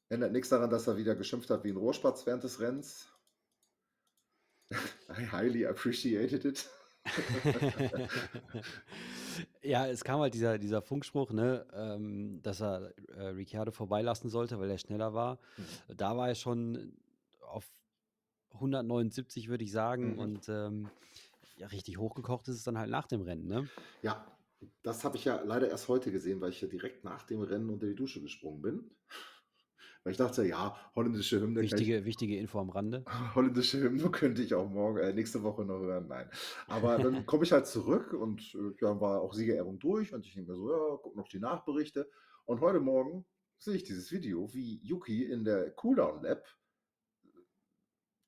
[0.10, 3.08] Ändert nichts daran, dass er wieder geschimpft hat wie ein Rohrspatz während des Rennens.
[5.10, 6.70] I highly appreciated it.
[9.64, 14.60] ja, es kam halt dieser, dieser Funkspruch, ne, ähm, dass er äh, Ricciardo vorbeilassen sollte,
[14.60, 15.40] weil er schneller war.
[15.58, 15.98] Mhm.
[15.98, 16.94] Da war er schon
[17.42, 17.68] auf
[18.62, 20.14] 179, würde ich sagen.
[20.14, 20.20] Mhm.
[20.20, 20.90] Und ähm,
[21.58, 23.68] ja, richtig hochgekocht ist es dann halt nach dem Rennen, ne?
[24.02, 24.26] Ja,
[24.84, 27.70] das habe ich ja leider erst heute gesehen, weil ich ja direkt nach dem Rennen
[27.70, 28.92] unter die Dusche gesprungen bin.
[30.04, 33.06] Weil ich dachte, ja, holländische Hymne, kann ich, Wichtige, wichtige Info am Rande.
[33.36, 36.08] holländische Hymne könnte ich auch morgen, äh, nächste Woche noch hören.
[36.08, 36.28] Nein.
[36.68, 40.34] Aber dann komme ich halt zurück und äh, ja, war auch Siegerehrung durch und ich
[40.34, 42.10] denke mir so, ja, guck noch die Nachberichte.
[42.46, 43.26] Und heute Morgen
[43.60, 46.44] sehe ich dieses Video, wie Yuki in der Cooldown Lab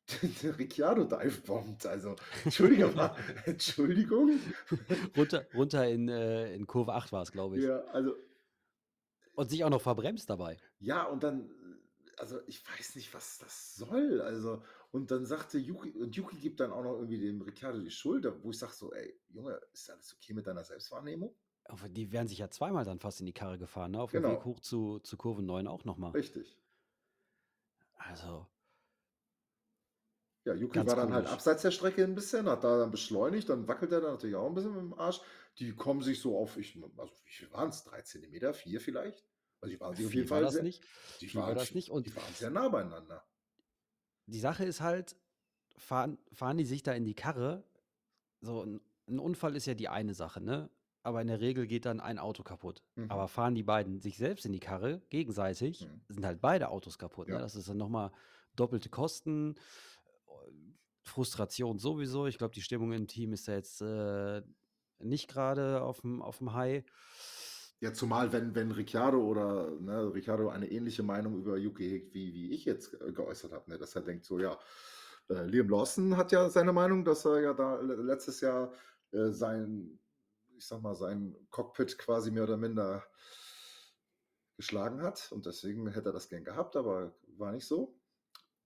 [0.59, 1.85] Ricciardo divebombt.
[1.85, 2.93] Also, Entschuldigung,
[3.45, 4.39] Entschuldigung.
[5.15, 7.63] runter, runter in, äh, in Kurve 8 war es, glaube ich.
[7.63, 8.15] Ja, also,
[9.35, 10.57] Und sich auch noch verbremst dabei.
[10.79, 11.49] ja, und dann,
[12.17, 14.21] also ich weiß nicht, was das soll.
[14.21, 17.89] Also, und dann sagte Yuki, und Yuki gibt dann auch noch irgendwie dem Ricciardo die
[17.91, 21.35] Schuld, wo ich sage so, ey, Junge, ist alles okay mit deiner Selbstwahrnehmung?
[21.65, 24.01] Aber Die wären sich ja zweimal dann fast in die Karre gefahren, ne?
[24.01, 24.29] Auf dem Genau.
[24.29, 26.11] Weg hoch zu, zu Kurve 9 auch nochmal.
[26.11, 26.57] Richtig.
[27.97, 28.47] Also,
[30.45, 31.33] Ja, Yuki Ganz war dann halt komisch.
[31.33, 34.47] abseits der Strecke ein bisschen, hat da dann beschleunigt, dann wackelt er dann natürlich auch
[34.47, 35.21] ein bisschen mit dem Arsch.
[35.59, 37.83] Die kommen sich so auf, ich, also wie viel waren es?
[37.83, 39.23] Drei Zentimeter, vier vielleicht?
[39.61, 40.83] Also die waren sich auf jeden war Fall das sehr, nicht.
[41.21, 41.89] die viel war waren, das nicht.
[41.89, 43.23] Und- die waren sehr nah beieinander.
[44.25, 45.15] Die Sache ist halt,
[45.77, 47.63] fahren, fahren die sich da in die Karre?
[48.41, 50.69] So, ein, ein Unfall ist ja die eine Sache, ne?
[51.03, 52.81] Aber in der Regel geht dann ein Auto kaputt.
[52.95, 53.09] Mhm.
[53.11, 56.01] Aber fahren die beiden sich selbst in die Karre, gegenseitig, Mhm.
[56.09, 57.27] sind halt beide Autos kaputt.
[57.29, 57.35] Ja.
[57.35, 57.41] Ne?
[57.41, 58.11] Das ist dann nochmal
[58.55, 59.55] doppelte Kosten,
[61.03, 62.27] Frustration sowieso.
[62.27, 64.41] Ich glaube, die Stimmung im Team ist ja jetzt äh,
[64.99, 66.83] nicht gerade auf dem High.
[67.79, 72.33] Ja, zumal wenn, wenn Ricciardo oder ne, Ricciardo eine ähnliche Meinung über Yuki hegt, wie,
[72.33, 74.57] wie ich jetzt geäußert habe, ne, dass er denkt, so ja,
[75.29, 78.71] äh, Liam Lawson hat ja seine Meinung, dass er ja da le- letztes Jahr
[79.11, 79.99] äh, sein,
[80.55, 83.03] ich sag mal, sein Cockpit quasi mehr oder minder
[84.55, 87.99] geschlagen hat und deswegen hätte er das gern gehabt, aber war nicht so.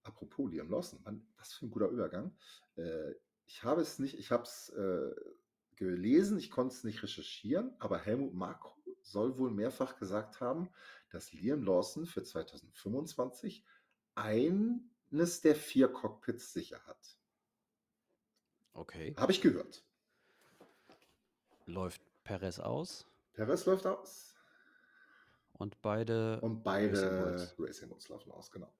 [0.08, 2.34] Apropos Liam Lawson, Mann, was für ein guter Übergang.
[2.78, 3.14] Äh,
[3.46, 5.14] ich habe es nicht, ich habe es äh,
[5.76, 10.70] gelesen, ich konnte es nicht recherchieren, aber Helmut Marko soll wohl mehrfach gesagt haben,
[11.12, 13.66] dass Liam Lawson für 2025
[14.16, 17.20] eines der vier Cockpits sicher hat.
[18.74, 19.14] Okay.
[19.18, 19.84] Habe ich gehört.
[21.66, 24.36] Läuft Perez aus Perez läuft aus
[25.54, 27.54] und beide und beide.
[27.58, 28.72] Racing Bulls laufen aus, genau.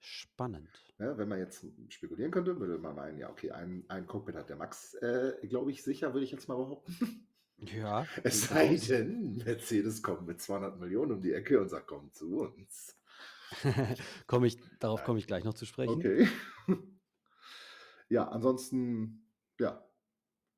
[0.00, 0.68] Spannend.
[0.98, 4.48] Ja, wenn man jetzt spekulieren könnte, würde man meinen, ja, okay, ein, ein Cockpit hat
[4.48, 7.28] der Max, äh, glaube ich, sicher, würde ich jetzt mal behaupten.
[7.58, 8.06] Ja.
[8.24, 8.86] Es sei aus.
[8.88, 12.96] denn, Mercedes kommt mit 200 Millionen um die Ecke und sagt, komm zu uns.
[14.26, 15.94] Komm ich, darauf komme ich gleich noch zu sprechen.
[15.94, 16.28] Okay.
[18.08, 19.30] ja, ansonsten,
[19.60, 19.88] ja,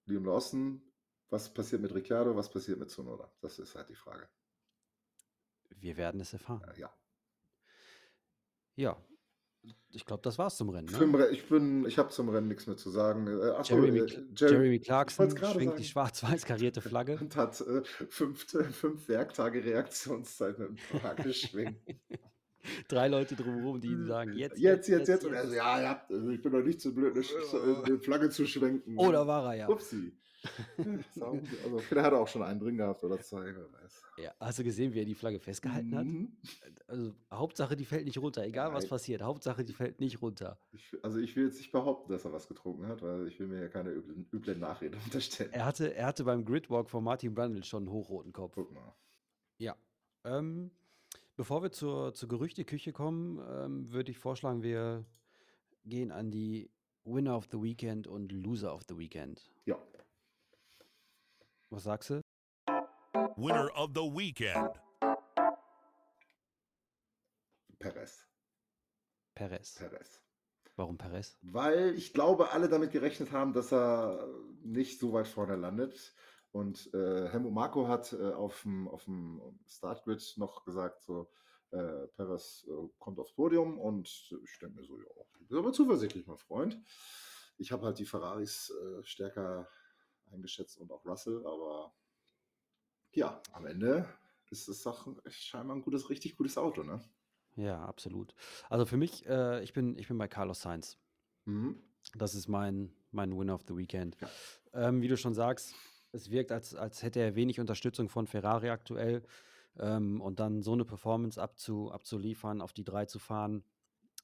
[0.07, 0.83] Liam Lawson,
[1.29, 3.31] was passiert mit Ricciardo, was passiert mit Tsunoda?
[3.42, 4.27] Das ist halt die Frage.
[5.68, 6.66] Wir werden es erfahren.
[6.74, 6.94] Äh, Ja.
[8.77, 8.96] Ja.
[9.90, 10.87] Ich glaube, das war's zum Rennen.
[10.88, 11.28] Ne?
[11.28, 13.26] Ich bin, ich habe zum Rennen nichts mehr zu sagen.
[13.26, 13.31] Äh,
[13.64, 15.85] so, Jeremy, äh, Jer- Jeremy Clarkson schwingt die sagen.
[15.85, 17.16] schwarz-weiß karierte Flagge.
[17.20, 21.76] und hat äh, fünf, fünf Werktage Reaktionszeit mit dem Flagge geschwingt.
[22.88, 25.24] Drei Leute drumherum, die ihm sagen, jetzt, jetzt, jetzt, jetzt.
[25.24, 27.98] Und er so, ja, ja, also ich bin doch nicht zu blöd, eine, Oh.
[28.02, 28.94] Flagge zu schwenken.
[28.98, 29.68] Oh, da war er ja.
[29.68, 30.12] Upsi.
[31.20, 31.38] Also,
[31.78, 34.02] vielleicht hat er auch schon einen drin gehabt oder zwei, wer weiß.
[34.18, 34.32] ja.
[34.40, 36.04] Hast du gesehen, wie er die Flagge festgehalten hat?
[36.04, 36.37] Mhm.
[36.87, 38.44] Also Hauptsache, die fällt nicht runter.
[38.44, 38.90] Egal, was Nein.
[38.90, 39.22] passiert.
[39.22, 40.58] Hauptsache, die fällt nicht runter.
[40.72, 43.46] Ich, also ich will jetzt nicht behaupten, dass er was getrunken hat, weil ich will
[43.46, 45.52] mir ja keine üblen, üblen Nachrede unterstellen.
[45.52, 48.54] Er hatte, er hatte beim Gridwalk von Martin Brundle schon einen hochroten Kopf.
[48.54, 48.94] Guck mal.
[49.58, 49.76] Ja.
[50.24, 50.70] Ähm,
[51.37, 55.04] bevor wir zur, zur Gerüchteküche kommen, ähm, würde ich vorschlagen, wir
[55.84, 56.70] gehen an die
[57.04, 59.50] Winner of the Weekend und Loser of the Weekend.
[59.64, 59.78] Ja.
[61.70, 62.20] Was sagst du?
[63.37, 64.70] Winner of the weekend.
[67.78, 68.26] Perez.
[69.35, 69.74] Perez.
[69.74, 70.22] Perez.
[70.76, 71.37] Warum Perez?
[71.42, 74.26] Weil ich glaube, alle damit gerechnet haben, dass er
[74.62, 76.14] nicht so weit vorne landet.
[76.52, 81.31] Und äh, Helmut Marko hat äh, auf dem auf dem Startgrid noch gesagt, so,
[81.70, 83.78] äh, Perez äh, kommt aufs Podium.
[83.78, 84.09] Und
[84.42, 85.07] ich denke mir so, ja,
[85.38, 86.81] du bist aber zuversichtlich, mein Freund.
[87.59, 89.68] Ich habe halt die Ferraris äh, stärker
[90.32, 91.92] eingeschätzt und auch Russell, aber
[93.12, 94.08] ja, am Ende
[94.50, 97.00] ist es auch scheinbar ein gutes, richtig gutes Auto, ne?
[97.56, 98.34] Ja, absolut.
[98.70, 100.96] Also für mich, äh, ich, bin, ich bin bei Carlos Sainz.
[101.44, 101.82] Mhm.
[102.14, 104.16] Das ist mein, mein Winner of the Weekend.
[104.20, 104.28] Ja.
[104.74, 105.74] Ähm, wie du schon sagst,
[106.12, 109.24] es wirkt, als, als hätte er wenig Unterstützung von Ferrari aktuell.
[109.76, 113.64] Ähm, und dann so eine Performance abzu, abzuliefern, auf die drei zu fahren,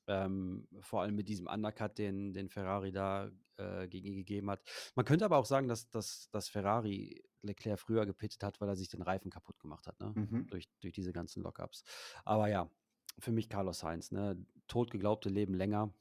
[0.06, 4.62] ähm, vor allem mit diesem Undercut, den, den Ferrari da äh, gegen ihn gegeben hat.
[4.94, 8.76] Man könnte aber auch sagen, dass, dass, dass Ferrari Leclerc früher gepittet hat, weil er
[8.76, 10.12] sich den Reifen kaputt gemacht hat, ne?
[10.14, 10.46] Mhm.
[10.48, 11.84] durch, durch diese ganzen Lockups.
[12.24, 12.70] Aber ja,
[13.18, 14.36] für mich Carlos Sainz, ne?
[14.66, 15.92] Totgeglaubte leben länger.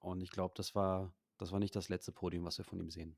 [0.00, 2.90] Und ich glaube, das war, das war nicht das letzte Podium, was wir von ihm
[2.90, 3.16] sehen.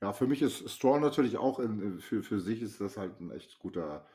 [0.00, 3.30] Ja, für mich ist Stroll natürlich auch, in, für, für sich ist das halt ein
[3.30, 4.06] echt guter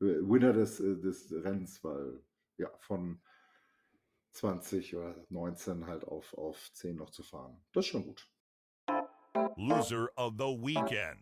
[0.00, 2.20] äh, Winner des, äh, des Rennens, weil
[2.58, 3.20] ja, von
[4.38, 7.60] 20 oder 19 halt auf, auf 10 noch zu fahren.
[7.72, 8.30] Das ist schon gut.
[9.56, 11.20] Loser of the weekend.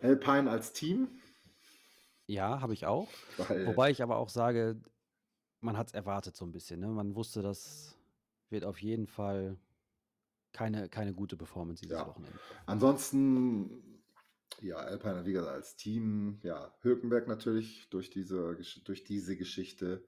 [0.00, 1.08] Alpine als Team,
[2.26, 3.08] Ja, habe ich auch.
[3.38, 4.80] weil Wobei ich aber auch sage,
[5.60, 6.80] man hat es erwartet so ein bisschen.
[6.80, 6.88] Ne?
[6.88, 7.96] Man wusste, das
[8.50, 9.56] wird auf jeden Fall
[10.52, 12.06] keine, keine gute Performance dieses Ja.
[12.06, 12.38] Wochenende.
[12.66, 14.02] Ansonsten,
[14.60, 20.04] ja, Alpine, wie gesagt, als Team, ja, Hülkenberg natürlich durch diese, durch diese Geschichte.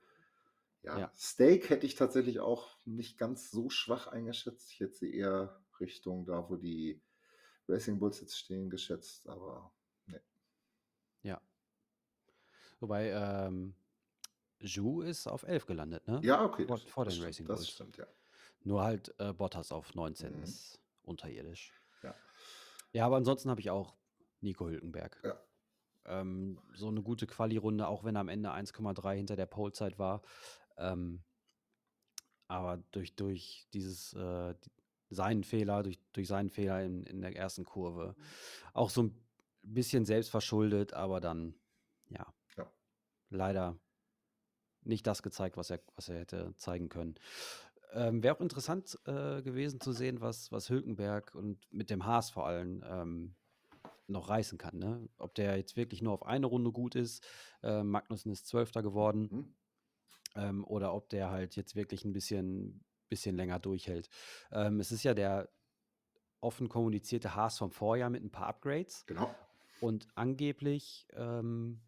[0.83, 1.13] Ja, Ja.
[1.17, 4.73] Steak hätte ich tatsächlich auch nicht ganz so schwach eingeschätzt.
[4.73, 7.01] Ich hätte sie eher Richtung da, wo die
[7.69, 9.73] Racing Bulls jetzt stehen, geschätzt, aber
[11.25, 11.41] Ja.
[12.81, 13.77] Wobei, ähm,
[14.65, 16.21] Zhu ist auf 11 gelandet, ne?
[16.25, 16.67] ja, okay.
[16.67, 17.69] Vor, das- vor das den stimmt, Racing Das Bulls.
[17.71, 18.07] stimmt, ja.
[18.65, 20.43] Nur halt äh, Bottas auf 19 Mhm.
[20.43, 21.73] ist unterirdisch.
[22.03, 22.15] Ja.
[22.93, 23.97] Ja, aber ansonsten habe ich auch
[24.41, 25.21] Nico Hülkenberg.
[25.25, 25.41] Ja.
[26.05, 30.23] Ähm, so eine gute Quali-Runde, auch wenn er am Ende 1,3 hinter der Polezeit war.
[30.79, 31.23] Ähm,
[32.49, 34.55] aber durch, durch dieses, äh,
[35.11, 38.15] seinen Fehler, durch, durch seinen Fehler in, in der ersten Kurve,
[38.73, 39.27] auch so ein
[39.63, 41.55] bisschen selbst verschuldet, aber dann,
[42.11, 42.71] ja, Ja.
[43.31, 43.79] leider
[44.83, 47.15] nicht das gezeigt, was er, was er hätte zeigen können.
[47.93, 52.31] Ähm, Wäre auch interessant äh, gewesen zu sehen, was, was Hülkenberg und mit dem Haas
[52.31, 53.35] vor allem ähm,
[54.07, 54.79] noch reißen kann.
[54.79, 55.09] Ne?
[55.19, 57.25] Ob der jetzt wirklich nur auf eine Runde gut ist.
[57.63, 59.29] Äh, Magnussen ist Zwölfter geworden.
[59.31, 59.55] Mhm.
[60.35, 64.09] Ähm, oder ob der halt jetzt wirklich ein bisschen, bisschen länger durchhält.
[64.51, 65.49] Ähm, es ist ja der
[66.41, 69.07] offen kommunizierte Haas vom Vorjahr mit ein paar Upgrades.
[69.07, 69.35] Genau.
[69.81, 71.81] Und angeblich ähm,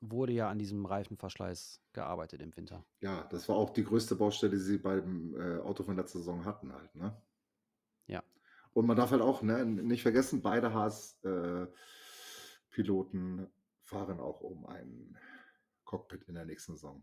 [0.00, 2.84] wurde ja an diesem Reifenverschleiß gearbeitet im Winter.
[3.00, 6.44] Ja, das war auch die größte Baustelle, die sie beim äh, Auto von letzter Saison
[6.44, 7.20] hatten halt, ne?
[8.06, 8.22] Ja.
[8.72, 13.48] Und man darf halt auch ne, nicht vergessen, beide Haas-Piloten
[13.82, 15.18] fahren auch um ein
[15.84, 17.02] Cockpit in der nächsten Saison.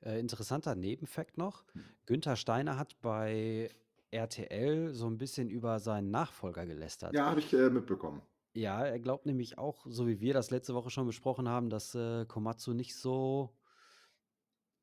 [0.00, 1.84] Äh, interessanter Nebenfakt noch: Hm.
[2.06, 3.70] Günther Steiner hat bei
[4.10, 7.14] RTL so ein bisschen über seinen Nachfolger gelästert.
[7.14, 8.22] Ja, habe ich äh, mitbekommen.
[8.54, 11.94] Ja, er glaubt nämlich auch, so wie wir das letzte Woche schon besprochen haben, dass
[11.94, 13.54] äh, Komatsu nicht so,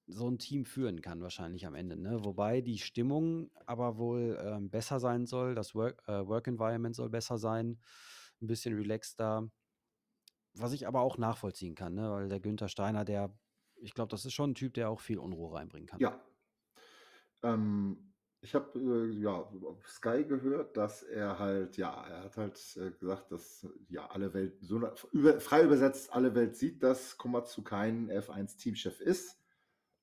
[0.08, 1.98] so ein Team führen kann, wahrscheinlich am Ende.
[1.98, 2.24] Ne?
[2.24, 7.10] Wobei die Stimmung aber wohl ähm, besser sein soll, das Work, äh, Work Environment soll
[7.10, 7.80] besser sein,
[8.42, 9.50] ein bisschen relaxter.
[10.54, 12.10] Was ich aber auch nachvollziehen kann, ne?
[12.12, 13.36] weil der Günther Steiner, der,
[13.78, 16.00] ich glaube, das ist schon ein Typ, der auch viel Unruhe reinbringen kann.
[16.00, 16.20] Ja.
[17.44, 22.78] Ähm, ich habe äh, ja auf Sky gehört, dass er halt, ja, er hat halt
[22.78, 27.64] äh, gesagt, dass ja alle Welt, so über, frei übersetzt, alle Welt sieht, dass Komatsu
[27.64, 29.42] kein F1-Teamchef ist.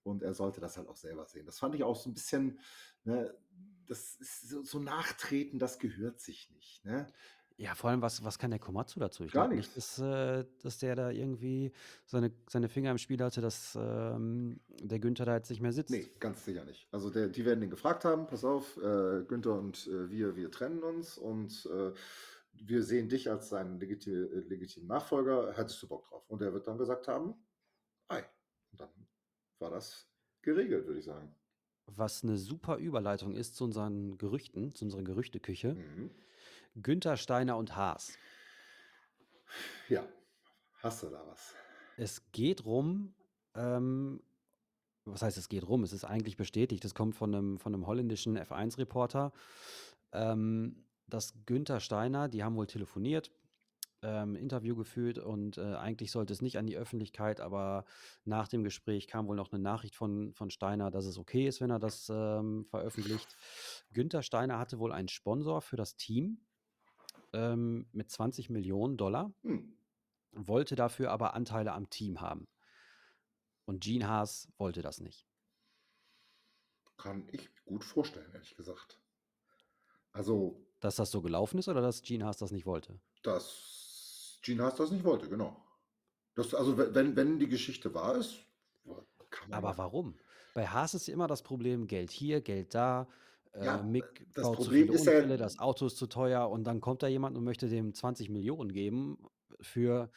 [0.02, 1.46] Und er sollte das halt auch selber sehen.
[1.46, 2.58] Das fand ich auch so ein bisschen,
[3.04, 3.32] ne,
[3.86, 6.84] das ist so, so nachtreten, das gehört sich nicht.
[6.84, 7.06] Ne?
[7.56, 9.24] Ja, vor allem, was, was kann der Komatsu dazu?
[9.24, 11.72] Ich Gar glaube nicht, dass, äh, dass der da irgendwie
[12.06, 15.90] seine, seine Finger im Spiel hatte, dass ähm, der Günther da jetzt nicht mehr sitzt.
[15.90, 16.88] Nee, ganz sicher nicht.
[16.92, 20.50] Also der, die werden ihn gefragt haben, pass auf, äh, Günther und äh, wir, wir
[20.50, 21.92] trennen uns und äh,
[22.52, 26.28] wir sehen dich als seinen äh, legitimen Nachfolger, hättest du Bock drauf?
[26.28, 27.34] Und er wird dann gesagt haben,
[28.08, 28.24] ei.
[28.70, 28.90] Und dann
[29.58, 30.08] war das
[30.42, 31.34] geregelt, würde ich sagen.
[31.86, 35.74] Was eine super Überleitung ist zu unseren Gerüchten, zu unserer Gerüchteküche.
[35.74, 36.10] Mhm.
[36.74, 38.16] Günther Steiner und Haas.
[39.88, 40.04] Ja,
[40.82, 41.54] hast du da was?
[41.96, 43.14] Es geht rum,
[43.54, 44.22] ähm,
[45.04, 45.82] was heißt, es geht rum?
[45.82, 46.84] Es ist eigentlich bestätigt.
[46.84, 49.32] Es kommt von einem, von einem holländischen F1-Reporter,
[50.12, 53.32] ähm, dass Günther Steiner, die haben wohl telefoniert,
[54.02, 57.84] ähm, Interview geführt und äh, eigentlich sollte es nicht an die Öffentlichkeit, aber
[58.24, 61.60] nach dem Gespräch kam wohl noch eine Nachricht von, von Steiner, dass es okay ist,
[61.60, 63.36] wenn er das ähm, veröffentlicht.
[63.92, 66.40] Günther Steiner hatte wohl einen Sponsor für das Team
[67.32, 69.72] ähm, mit 20 Millionen Dollar Hm.
[70.32, 72.46] wollte dafür aber Anteile am Team haben.
[73.64, 75.26] Und Gene Haas wollte das nicht.
[76.96, 78.98] Kann ich gut vorstellen, ehrlich gesagt.
[80.12, 83.00] Also, Dass das so gelaufen ist oder dass Gene Haas das nicht wollte?
[83.22, 85.56] dass Gene Haas das nicht wollte, genau.
[86.34, 88.44] Das, also, wenn- wenn, die Geschichte wahr ist,
[89.30, 90.18] kann man Aber warum?
[90.54, 93.06] Bei Haas ist immer das Problem, Geld hier, Geld da.
[93.54, 96.06] Äh, Ja, Mick das baut zu Problem viele ist ja- Unfälle, das Auto ist zu
[96.06, 99.18] teuer und dann kommt da jemand und möchte dem 20 Millionen geben
[99.60, 100.10] für,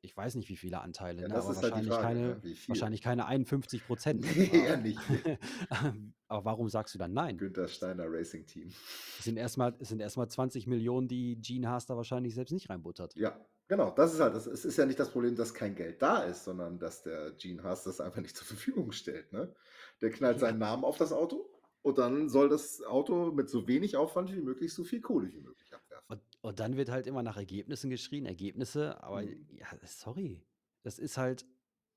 [0.00, 2.28] ich weiß nicht wie viele Anteile, Ja, ne, das aber ist halt wahrscheinlich, Frage, keine,
[2.28, 2.56] ne?
[2.68, 4.22] Wahrscheinlich keine 51 Prozent.
[4.36, 4.98] Nee, eher nicht.
[6.28, 7.36] aber warum sagst du dann nein?
[7.38, 8.72] Günther Steiner Racing Team.
[9.18, 13.14] Es sind erstmal sind erstmal 20 Millionen, die Gene Haas da wahrscheinlich selbst nicht reinbuttert.
[13.16, 13.90] Ja, genau.
[13.90, 16.44] Das ist halt, das, es ist ja nicht das Problem, dass kein Geld da ist,
[16.44, 19.32] sondern dass der Gene Haas das einfach nicht zur Verfügung stellt.
[19.32, 19.54] Ne?
[20.00, 21.50] Der knallt seinen Namen auf das Auto
[21.84, 25.40] und dann soll das Auto mit so wenig Aufwand wie möglich so viel Kohle wie
[25.40, 26.06] möglich abwerfen.
[26.08, 29.46] Und, und dann wird halt immer nach Ergebnissen geschrien, Ergebnisse, aber Mhm.
[29.52, 30.42] ja, sorry,
[30.82, 31.44] das ist halt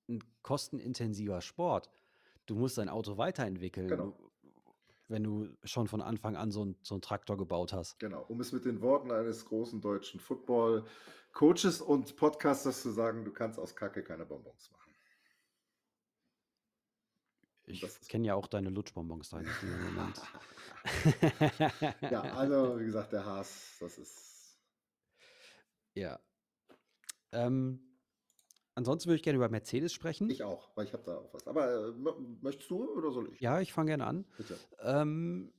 [0.10, 1.90] ein kostenintensiver Sport.
[2.48, 4.18] Du musst dein Auto weiterentwickeln, Genau.
[5.08, 7.98] wenn du schon von Anfang an so, ein, so einen Traktor gebaut hast.
[8.00, 13.32] Genau, um es mit den Worten eines großen deutschen Football-Coaches und Podcasters zu sagen, du
[13.32, 14.77] kannst aus Kacke keine Bonbons machen.
[17.68, 20.22] Ich kenne ja auch deine Lutschbonbons da in diesem Moment.
[22.12, 24.58] Ja, also wie gesagt, der Haas, das ist
[25.96, 26.20] Ja.
[27.34, 27.82] Ähm,
[28.76, 30.30] ansonsten würde ich gerne über Mercedes sprechen.
[30.30, 31.46] ich auch, weil ich habe da auch was.
[31.48, 33.42] Aber äh, mö- möchtest du oder soll ich?
[33.42, 34.26] Ja, ich fange gerne an.
[34.38, 34.58] Bitte.
[34.80, 35.52] Ähm,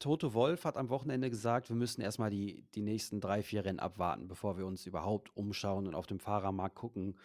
[0.00, 3.78] Toto Wolf hat am Wochenende gesagt, wir müssen erstmal die, die nächsten drei, vier Rennen
[3.78, 7.18] abwarten, bevor wir uns überhaupt umschauen und auf dem Fahrermarkt gucken.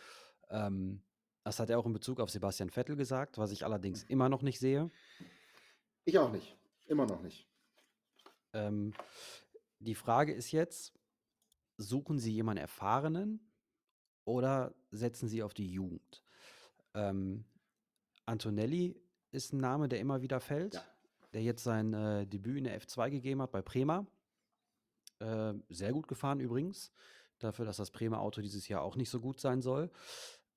[0.49, 1.01] Ähm,
[1.45, 4.41] das hat er auch in Bezug auf Sebastian Vettel gesagt, was ich allerdings immer noch
[4.41, 4.89] nicht sehe.
[6.03, 6.57] Ich auch nicht.
[6.87, 7.47] Immer noch nicht.
[8.53, 8.93] Ähm,
[9.79, 10.93] die Frage ist jetzt,
[11.77, 13.39] suchen Sie jemanden Erfahrenen
[14.25, 16.23] oder setzen Sie auf die Jugend?
[16.95, 17.45] Ähm,
[18.25, 18.99] Antonelli
[19.31, 20.83] ist ein Name, der immer wieder fällt, Ja.
[21.33, 24.07] der jetzt sein äh, Debüt in der F2 gegeben hat bei Prema.
[25.19, 26.91] Äh, sehr gut gefahren übrigens,
[27.37, 29.91] dafür, dass das Bremer Auto dieses Jahr auch nicht so gut sein soll.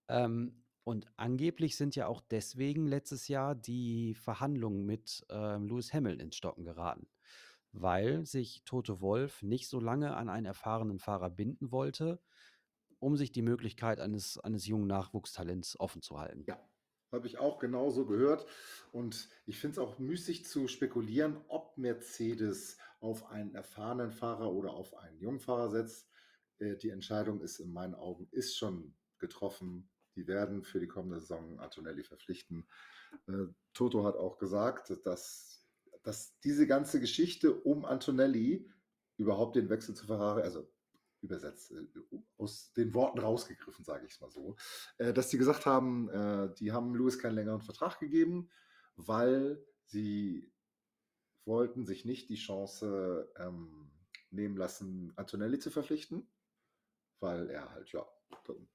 [0.08, 6.28] Ähm, und angeblich sind ja auch deswegen letztes Jahr die Verhandlungen mit ähm, Lewis Hamilton
[6.28, 7.06] ins Stocken geraten,
[7.72, 12.22] weil sich Toto Wolf nicht so lange an einen erfahrenen Fahrer binden wollte,
[13.00, 16.46] um sich die Möglichkeit eines, eines jungen Nachwuchstalents offen zu halten.
[16.46, 16.58] Ja,
[17.12, 18.46] habe ich auch genauso gehört.
[18.90, 24.72] Und ich finde es auch müßig zu spekulieren, ob Mercedes auf einen erfahrenen Fahrer oder
[24.72, 26.08] auf einen jungen Fahrer setzt.
[26.60, 29.90] Äh, Die Entscheidung ist in meinen Augen ist schon getroffen.
[30.18, 32.66] Die werden für die kommende Saison Antonelli verpflichten.
[33.28, 35.64] Äh, Toto hat auch gesagt, dass,
[36.02, 38.68] dass diese ganze Geschichte um Antonelli
[39.16, 40.68] überhaupt den Wechsel zu Ferrari, also
[41.20, 41.86] übersetzt, äh,
[42.36, 44.56] aus den Worten rausgegriffen, sage ich es mal so,
[44.98, 48.50] äh, dass die gesagt haben, äh, die haben Lewis keinen längeren Vertrag gegeben,
[48.96, 50.52] weil sie
[51.44, 53.92] wollten sich nicht die Chance ähm,
[54.30, 56.28] nehmen lassen, Antonelli zu verpflichten,
[57.20, 58.06] weil er halt, ja,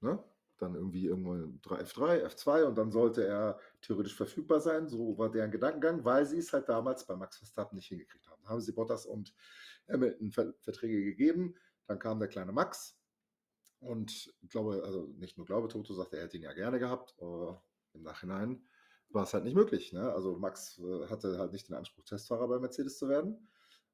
[0.01, 0.23] ne,
[0.63, 4.87] dann irgendwie irgendwann F3, F2 und dann sollte er theoretisch verfügbar sein.
[4.87, 8.43] So war deren Gedankengang, weil sie es halt damals bei Max Verstappen nicht hingekriegt haben.
[8.47, 9.33] Haben sie Bottas und
[9.89, 11.55] Hamilton Ver Verträge gegeben,
[11.87, 12.97] dann kam der kleine Max
[13.79, 17.63] und glaube, also nicht nur glaube, Toto sagte, er hätte ihn ja gerne gehabt, aber
[17.93, 18.65] im Nachhinein
[19.09, 19.93] war es halt nicht möglich.
[19.93, 20.11] Ne?
[20.11, 23.49] Also Max äh, hatte halt nicht den Anspruch, Testfahrer bei Mercedes zu werden.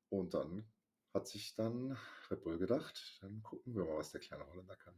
[0.09, 0.65] Und dann
[1.13, 1.97] hat sich dann
[2.29, 4.95] Red Bull gedacht, dann gucken wir mal, was der kleine Holländer kann.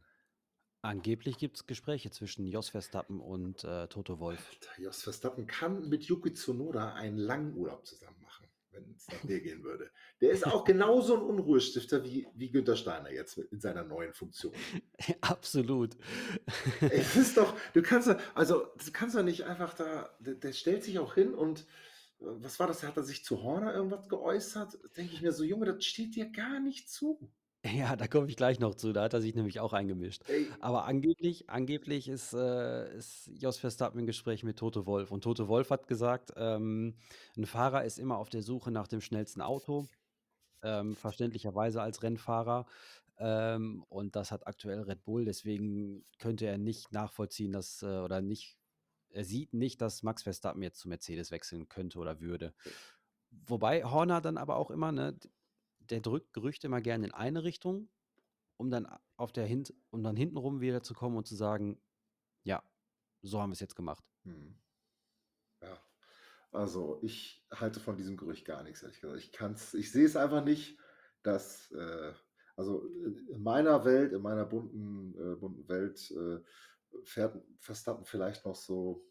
[0.84, 4.44] Angeblich gibt es Gespräche zwischen Jos Verstappen und äh, Toto Wolf.
[4.50, 9.22] Alter, Jos Verstappen kann mit Yuki Tsunoda einen langen Urlaub zusammen machen, wenn es nach
[9.22, 9.92] mir gehen würde.
[10.20, 14.52] Der ist auch genauso ein Unruhestifter wie, wie Günther Steiner jetzt in seiner neuen Funktion.
[15.20, 15.96] Absolut.
[16.80, 20.52] Es ist doch, du kannst ja, also du kannst ja nicht einfach da, der, der
[20.52, 22.82] stellt sich auch hin und äh, was war das?
[22.82, 24.80] Hat er sich zu Horner irgendwas geäußert?
[24.96, 27.30] Denke ich mir so, Junge, das steht dir gar nicht zu.
[27.64, 28.92] Ja, da komme ich gleich noch zu.
[28.92, 30.28] Da hat er sich nämlich auch eingemischt.
[30.28, 35.12] Ey, Aber angeblich, angeblich ist, äh, ist Jos Verstappen im Gespräch mit Toto Wolf.
[35.12, 36.96] Und Toto Wolf hat gesagt, ähm,
[37.36, 39.86] ein Fahrer ist immer auf der Suche nach dem schnellsten Auto,
[40.62, 42.66] ähm, verständlicherweise als Rennfahrer.
[43.18, 45.24] Ähm, und das hat aktuell Red Bull.
[45.24, 48.56] Deswegen könnte er nicht nachvollziehen, dass, äh, oder nicht,
[49.10, 52.54] er sieht nicht, dass Max Verstappen jetzt zu Mercedes wechseln könnte oder würde.
[53.46, 55.18] Wobei Horner dann aber auch immer, ne,
[55.92, 57.90] der drückt Gerüchte immer gerne in eine Richtung,
[58.56, 61.78] um dann auf der Hint um dann hintenrum wieder zu kommen und zu sagen,
[62.44, 62.62] ja,
[63.20, 64.02] so haben wir es jetzt gemacht.
[64.24, 64.54] hm.
[65.60, 65.78] Ja,
[66.50, 69.20] also ich halte von diesem Gerücht gar nichts, ehrlich gesagt.
[69.20, 70.78] Ich kann's, ich sehe es einfach nicht,
[71.22, 72.14] dass, äh,
[72.56, 76.40] also in meiner Welt, in meiner bunten, äh, bunten Welt äh,
[77.04, 79.06] fährt Verstappen vielleicht noch so,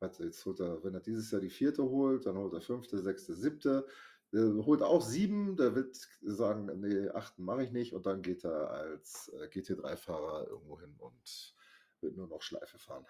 [0.00, 3.34] jetzt holt er, wenn er dieses Jahr die vierte holt, dann holt er fünfte, sechste,
[3.34, 3.86] siebte,
[4.32, 8.44] äh, holt auch sieben, der wird sagen, nee, achten mache ich nicht und dann geht
[8.44, 11.54] er als äh, GT3-Fahrer irgendwo hin und
[12.00, 13.06] wird nur noch Schleife fahren.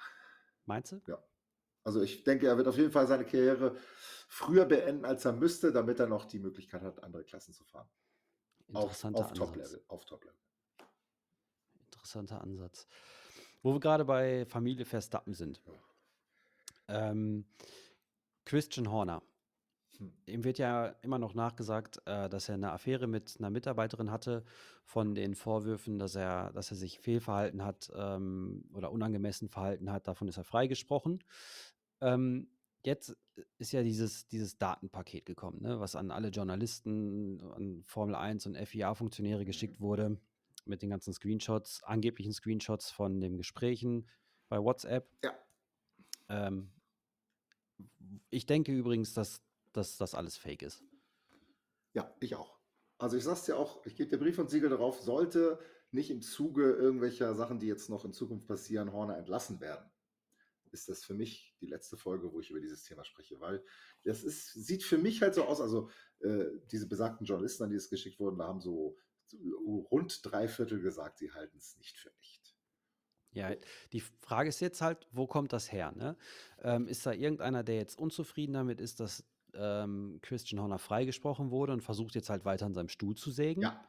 [0.67, 1.01] Meinst du?
[1.07, 1.23] Ja.
[1.85, 3.75] Also ich denke, er wird auf jeden Fall seine Karriere
[4.29, 7.89] früher beenden, als er müsste, damit er noch die Möglichkeit hat, andere Klassen zu fahren.
[8.75, 9.39] Auf, Interessanter auf Ansatz.
[9.39, 9.85] Top-Level.
[9.89, 10.39] Auf Top-Level.
[11.81, 12.87] Interessanter Ansatz.
[13.63, 15.63] Wo wir gerade bei Familie Verstappen sind.
[16.89, 17.47] Ähm,
[18.45, 19.23] Christian Horner.
[19.99, 20.13] Hm.
[20.27, 24.45] Ihm wird ja immer noch nachgesagt, äh, dass er eine Affäre mit einer Mitarbeiterin hatte,
[24.85, 30.09] von den Vorwürfen, dass er, dass er sich fehlverhalten hat ähm, oder unangemessen verhalten hat.
[30.09, 31.23] Davon ist er freigesprochen.
[32.01, 32.49] Ähm,
[32.85, 33.17] jetzt
[33.59, 38.57] ist ja dieses, dieses Datenpaket gekommen, ne, was an alle Journalisten, an Formel 1 und
[38.57, 40.19] FIA-Funktionäre geschickt wurde,
[40.65, 44.09] mit den ganzen Screenshots, angeblichen Screenshots von den Gesprächen
[44.49, 45.09] bei WhatsApp.
[45.25, 45.33] Ja.
[46.29, 46.71] Ähm,
[48.31, 49.43] ich denke übrigens, dass,
[49.79, 50.83] dass das alles fake ist.
[51.95, 52.59] Ja, ich auch.
[52.99, 55.59] Also ich sag's dir auch, ich gebe dir Brief und Siegel darauf, sollte
[55.91, 59.89] nicht im Zuge irgendwelcher Sachen, die jetzt noch in Zukunft passieren, Horner entlassen werden.
[60.73, 63.65] ist das für mich die letzte Folge, wo ich über dieses Thema spreche, weil
[64.05, 67.77] das ist, sieht für mich halt so aus, also äh, diese besagten Journalisten, an die
[67.77, 71.97] es geschickt wurden, da haben so, so rund drei Viertel gesagt, sie halten es nicht
[71.97, 72.55] für echt.
[73.31, 73.55] Ja,
[73.93, 75.93] die Frage ist jetzt halt, wo kommt das her?
[75.93, 76.17] Ne?
[76.63, 79.25] Ähm, ist da irgendeiner, der jetzt unzufrieden damit ist, dass
[79.55, 83.63] ähm, Christian Horner freigesprochen wurde und versucht jetzt halt weiter an seinem Stuhl zu sägen?
[83.63, 83.89] Ja,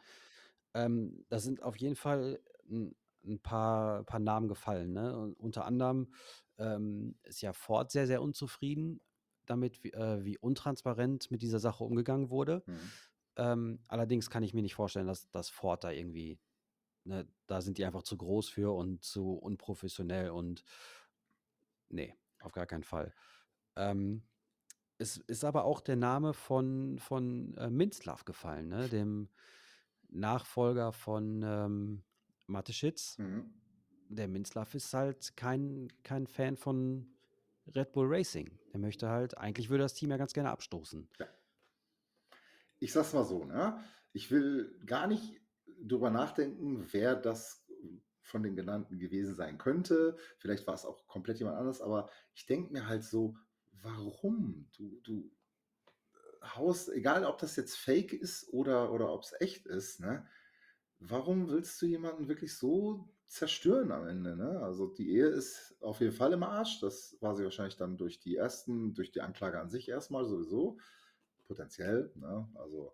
[0.74, 2.95] Ähm, da sind auf jeden Fall ein,
[3.26, 4.93] ein paar, paar Namen gefallen.
[4.93, 5.18] Ne?
[5.18, 6.14] Und unter anderem
[6.57, 9.01] ähm, ist ja Ford sehr, sehr unzufrieden
[9.45, 12.64] damit, wie, äh, wie untransparent mit dieser Sache umgegangen wurde.
[12.66, 12.99] mhm.
[13.38, 16.39] Ähm, allerdings kann ich mir nicht vorstellen, dass, dass Ford da irgendwie,
[17.05, 20.64] ne, da sind die einfach zu groß für und zu unprofessionell und
[21.89, 23.14] nee, auf gar keinen Fall.
[23.76, 24.24] Ähm,
[25.00, 28.89] es ist aber auch der Name von, von äh, Minzlaff gefallen, ne?
[28.89, 29.30] dem
[30.10, 32.04] Nachfolger von ähm,
[32.47, 33.18] Mateschitz.
[33.18, 33.54] Mhm.
[34.10, 37.08] Der Minzlaff ist halt kein, kein Fan von
[37.76, 38.60] Red Bull Racing.
[38.74, 41.08] Der möchte halt, eigentlich würde das Team ja ganz gerne abstoßen.
[42.80, 43.80] ich sag's mal so, ne?
[44.12, 45.39] Ich will gar nicht
[45.82, 47.66] drüber nachdenken, wer das
[48.22, 50.18] von den genannten gewesen sein könnte.
[50.39, 53.38] Vielleicht war es auch komplett jemand anderes, aber ich denke mir halt so,
[53.82, 54.68] warum?
[54.76, 55.32] Du, du
[56.44, 60.28] haust, egal ob das jetzt fake ist oder, oder ob es echt ist, ne?
[61.00, 64.36] Warum willst du jemanden wirklich so zerstören am Ende?
[64.36, 64.60] Ne?
[64.62, 66.82] Also die Ehe ist auf jeden Fall im Arsch.
[66.82, 70.78] Das war sie wahrscheinlich dann durch die ersten, durch die Anklage an sich erstmal sowieso.
[71.48, 72.12] Potenziell.
[72.16, 72.50] Ne?
[72.56, 72.94] Also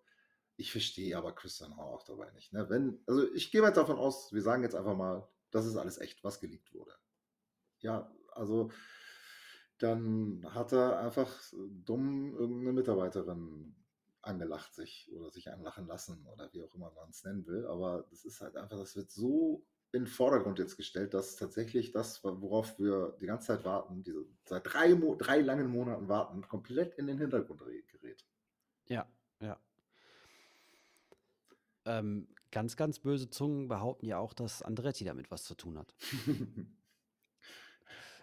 [0.55, 2.53] ich verstehe aber Christian auch dabei nicht.
[2.53, 2.69] Ne?
[2.69, 5.97] Wenn, also ich gehe jetzt davon aus, wir sagen jetzt einfach mal, das ist alles
[5.97, 6.93] echt, was geleakt wurde.
[7.79, 8.71] Ja, also
[9.77, 11.31] dann hat er einfach
[11.85, 13.75] dumm irgendeine Mitarbeiterin
[14.21, 17.65] angelacht sich oder sich anlachen lassen oder wie auch immer man es nennen will.
[17.67, 21.91] Aber das ist halt einfach, das wird so in den Vordergrund jetzt gestellt, dass tatsächlich
[21.91, 26.41] das, worauf wir die ganze Zeit warten, diese seit drei, Mo drei langen Monaten warten,
[26.47, 28.25] komplett in den Hintergrund gerät.
[28.87, 29.07] Ja,
[29.39, 29.59] ja.
[31.85, 35.93] Ähm, ganz, ganz böse Zungen behaupten ja auch, dass Andretti damit was zu tun hat.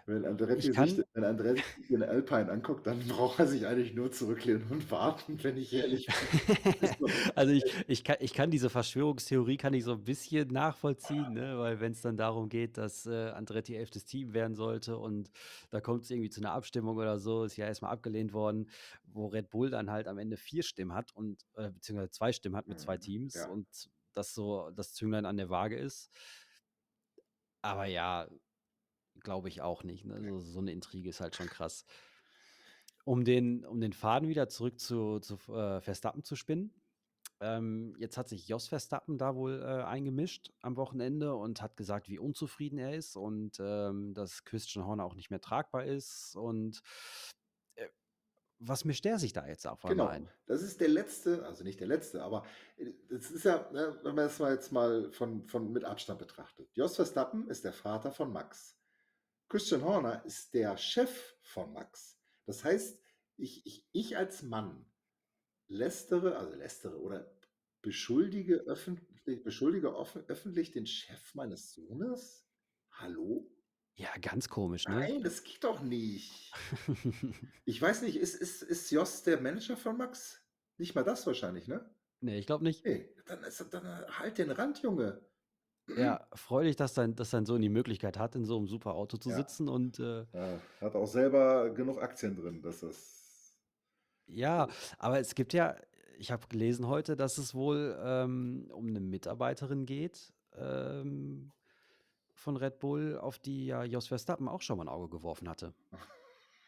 [0.05, 4.11] Wenn Andretti, kann- sich, wenn Andretti den Alpine anguckt, dann braucht er sich eigentlich nur
[4.11, 6.89] zurücklehnen und warten, wenn ich ehrlich bin.
[7.35, 11.57] also ich, ich, kann, ich kann diese Verschwörungstheorie kann ich so ein bisschen nachvollziehen, ne?
[11.57, 15.31] weil wenn es dann darum geht, dass äh, Andretti elftes Team werden sollte und
[15.69, 18.69] da kommt es irgendwie zu einer Abstimmung oder so, ist ja erstmal abgelehnt worden,
[19.05, 22.57] wo Red Bull dann halt am Ende vier Stimmen hat und äh, beziehungsweise zwei Stimmen
[22.57, 23.47] hat mit zwei Mhm, Teams ja.
[23.47, 23.67] und
[24.13, 26.11] das so das Zünglein an der Waage ist.
[27.61, 28.27] Aber ja,
[29.23, 30.05] glaube ich auch nicht.
[30.05, 30.21] Ne?
[30.29, 31.85] So, so eine Intrige ist halt schon krass.
[33.05, 36.73] Um den, um den Faden wieder zurück zu, zu äh, Verstappen zu spinnen.
[37.41, 42.07] Ähm, jetzt hat sich Jos Verstappen da wohl äh, eingemischt am Wochenende und hat gesagt,
[42.07, 46.35] wie unzufrieden er ist und ähm, dass Christian Horner auch nicht mehr tragbar ist.
[46.37, 46.81] Und
[47.75, 47.89] äh,
[48.59, 50.29] was mischt der sich da jetzt auf Genau, einmal ein?
[50.45, 52.45] das ist der letzte, also nicht der letzte, aber
[52.77, 56.19] äh, das ist ja, ne, wenn man das mal jetzt mal von, von mit Abstand
[56.19, 56.69] betrachtet.
[56.73, 58.77] Jos Verstappen ist der Vater von Max.
[59.53, 62.19] Christian Horner ist der Chef von Max.
[62.47, 62.99] Das heißt,
[63.37, 64.83] ich, ich, ich als Mann
[65.67, 67.31] lästere, also lästere oder
[67.83, 72.49] beschuldige öffentlich, beschuldige offen, öffentlich den Chef meines Sohnes?
[72.93, 73.47] Hallo?
[73.93, 74.95] Ja, ganz komisch, ne?
[74.95, 76.51] Nein, das geht doch nicht.
[77.65, 80.41] Ich weiß nicht, ist, ist, ist Jos der Manager von Max?
[80.79, 81.95] Nicht mal das wahrscheinlich, ne?
[82.21, 82.83] nee, ich glaube nicht.
[82.85, 85.23] Nee, dann, ist, dann halt den Rand, Junge.
[85.97, 88.93] Ja, freu dich, dass dein, dass dein Sohn die Möglichkeit hat, in so einem super
[88.95, 89.35] Auto zu Ja.
[89.35, 93.55] sitzen und äh, Ja, hat auch selber genug Aktien drin, dass das.
[94.27, 94.67] Ja,
[94.97, 95.75] aber es gibt ja,
[96.17, 101.51] ich habe gelesen heute, dass es wohl ähm, um eine Mitarbeiterin geht ähm,
[102.33, 105.73] von Red Bull, auf die ja Jos Verstappen auch schon mal ein Auge geworfen hatte.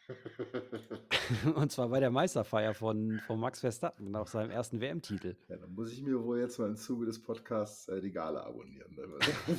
[1.55, 5.35] Und zwar bei der Meisterfeier von, von Max Verstappen nach seinem ersten WM-Titel.
[5.47, 8.43] ja, dann muss ich mir wohl jetzt mal im Zuge des Podcasts äh, die Gala
[8.43, 8.95] abonnieren.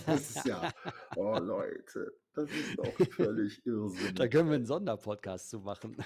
[0.07, 0.73] Das ist ja.
[1.17, 4.15] Oh, Leute, das ist doch völlig irrsinnig.
[4.15, 5.97] Da können wir einen Sonderpodcast zu machen.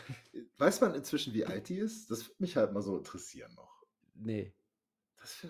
[0.59, 2.11] Weiß man inzwischen, wie alt die ist?
[2.11, 3.85] Das würde mich halt mal so interessieren noch.
[4.15, 4.55] Nee,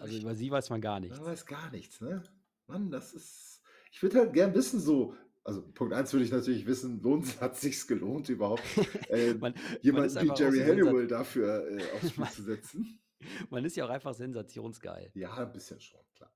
[0.00, 1.18] also über sie weiß man gar nichts.
[1.18, 2.22] Man weiß gar nichts, ne?
[2.66, 3.62] Mann, das ist.
[3.92, 5.14] Ich würde halt gern wissen, so.
[5.42, 8.62] Also, Punkt eins würde ich natürlich wissen, lohnt, hat sich's gelohnt überhaupt,
[9.08, 13.00] äh, Man, man jemanden ist wie Jerry Halliwell dafür äh, aufs Spiel Man- zu setzen?
[13.50, 15.10] man ist ja auch einfach sensationsgeil.
[15.14, 16.32] Ja, ein bisschen schon, klar.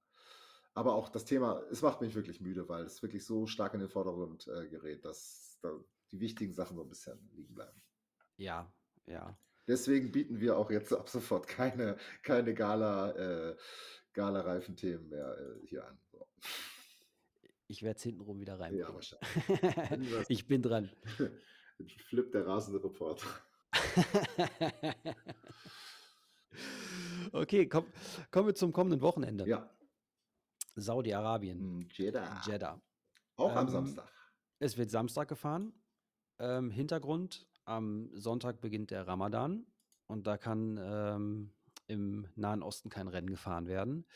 [0.75, 3.81] Aber auch das Thema, es macht mich wirklich müde, weil es wirklich so stark in
[3.81, 5.71] den Vordergrund äh, gerät, dass da
[6.11, 7.81] die wichtigen Sachen so ein bisschen liegen bleiben.
[8.37, 8.73] Ja,
[9.07, 9.39] ja.
[9.67, 13.57] Deswegen bieten wir auch jetzt ab sofort keine, keine Gala, äh,
[14.13, 15.99] Gala-Reifenthemen mehr äh, hier an.
[16.11, 16.27] So.
[17.75, 18.95] Ich werde es hintenrum wieder Ja, reinbringen.
[18.95, 20.29] wahrscheinlich.
[20.31, 20.91] Ich bin dran.
[22.09, 23.27] Flip der rasende Reporter.
[27.33, 27.87] okay, komm,
[28.31, 29.45] kommen wir zum kommenden Wochenende.
[29.49, 29.69] Ja,
[30.77, 32.43] Saudi-Arabien, hm, Jeddah.
[32.47, 32.81] Jeddah.
[33.35, 34.09] Auch am Ähm, Samstag.
[34.61, 35.73] Es wird Samstag gefahren.
[36.39, 39.67] Ähm, Hintergrund, am Sonntag beginnt der Ramadan
[40.07, 41.53] und da kann ähm,
[41.87, 44.07] im Nahen Osten kein Rennen gefahren werden.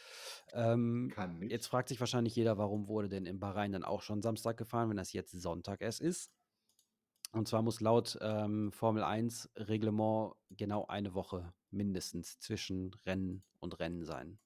[0.53, 1.53] Ähm, Kann nicht.
[1.53, 4.91] jetzt fragt sich wahrscheinlich jeder, warum wurde denn in Bahrain dann auch schon Samstag gefahren,
[4.91, 6.33] wenn das jetzt Sonntag erst ist.
[7.33, 13.79] Und zwar muss laut ähm, Formel 1 Reglement genau eine Woche mindestens zwischen Rennen und
[13.79, 14.39] Rennen sein.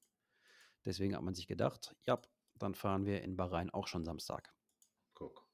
[0.84, 2.20] Deswegen hat man sich gedacht, ja,
[2.58, 4.52] dann fahren wir in Bahrain auch schon Samstag.
[5.14, 5.46] Guck.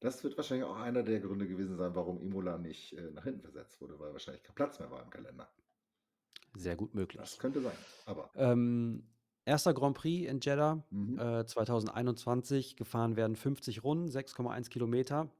[0.00, 3.42] Das wird wahrscheinlich auch einer der Gründe gewesen sein, warum Imola nicht äh, nach hinten
[3.42, 5.50] versetzt wurde, weil wahrscheinlich kein Platz mehr war im Kalender.
[6.54, 7.20] Sehr gut möglich.
[7.20, 7.76] Das könnte sein.
[8.06, 9.04] Aber Ähm,
[9.44, 11.18] erster Grand Prix in Jeddah mhm.
[11.18, 12.76] äh, 2021.
[12.76, 15.30] Gefahren werden 50 Runden, 6,1 Kilometer,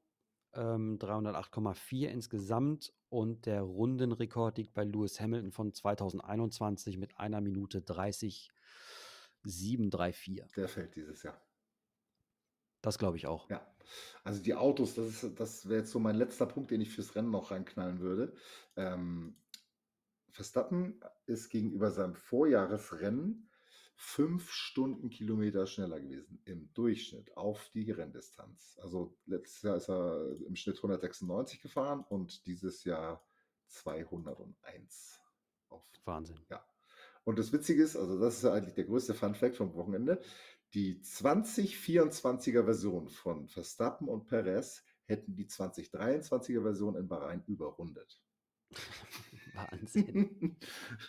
[0.55, 2.93] ähm, 308,4 insgesamt.
[3.09, 8.51] Und der Rundenrekord liegt bei Lewis Hamilton von 2021 mit einer Minute 30,
[9.45, 10.43] 734.
[10.57, 11.41] der fällt dieses Jahr.
[12.83, 13.49] Das glaube ich auch.
[13.49, 13.67] Ja.
[14.25, 17.15] Also die Autos, das, ist, das wäre jetzt so mein letzter Punkt, den ich fürs
[17.15, 18.35] Rennen noch reinknallen würde.
[18.77, 19.37] Ähm,
[20.35, 23.49] Verstappen ist gegenüber seinem Vorjahresrennen
[23.95, 28.77] fünf Stundenkilometer schneller gewesen im Durchschnitt auf die Renndistanz.
[28.83, 33.25] Also letztes Jahr ist er im Schnitt 196 gefahren und dieses Jahr
[33.69, 35.21] 201
[35.69, 36.41] auf Wahnsinn.
[36.51, 36.67] ja.
[37.23, 40.21] Und das Witzige ist, also das ist ja eigentlich der größte Fun Fact vom Wochenende,
[40.75, 48.21] die 2024er Version von Verstappen und Perez hätten die 2023er Version in Bahrain überrundet.
[49.55, 50.57] Wahnsinn.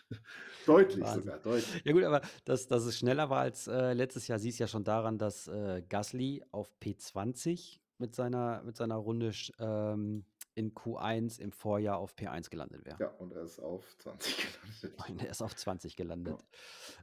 [0.66, 1.24] deutlich Wahnsinn.
[1.24, 1.82] sogar, deutlich.
[1.84, 4.84] Ja gut, aber dass, dass es schneller war als äh, letztes Jahr, siehst ja schon
[4.84, 10.26] daran, dass äh, Gasly auf P20 mit seiner, mit seiner Runde ähm,
[10.56, 12.98] in Q1 im Vorjahr auf P1 gelandet wäre.
[13.00, 14.38] Ja, und er ist auf 20
[14.82, 15.10] gelandet.
[15.10, 16.46] Und er ist auf 20 gelandet.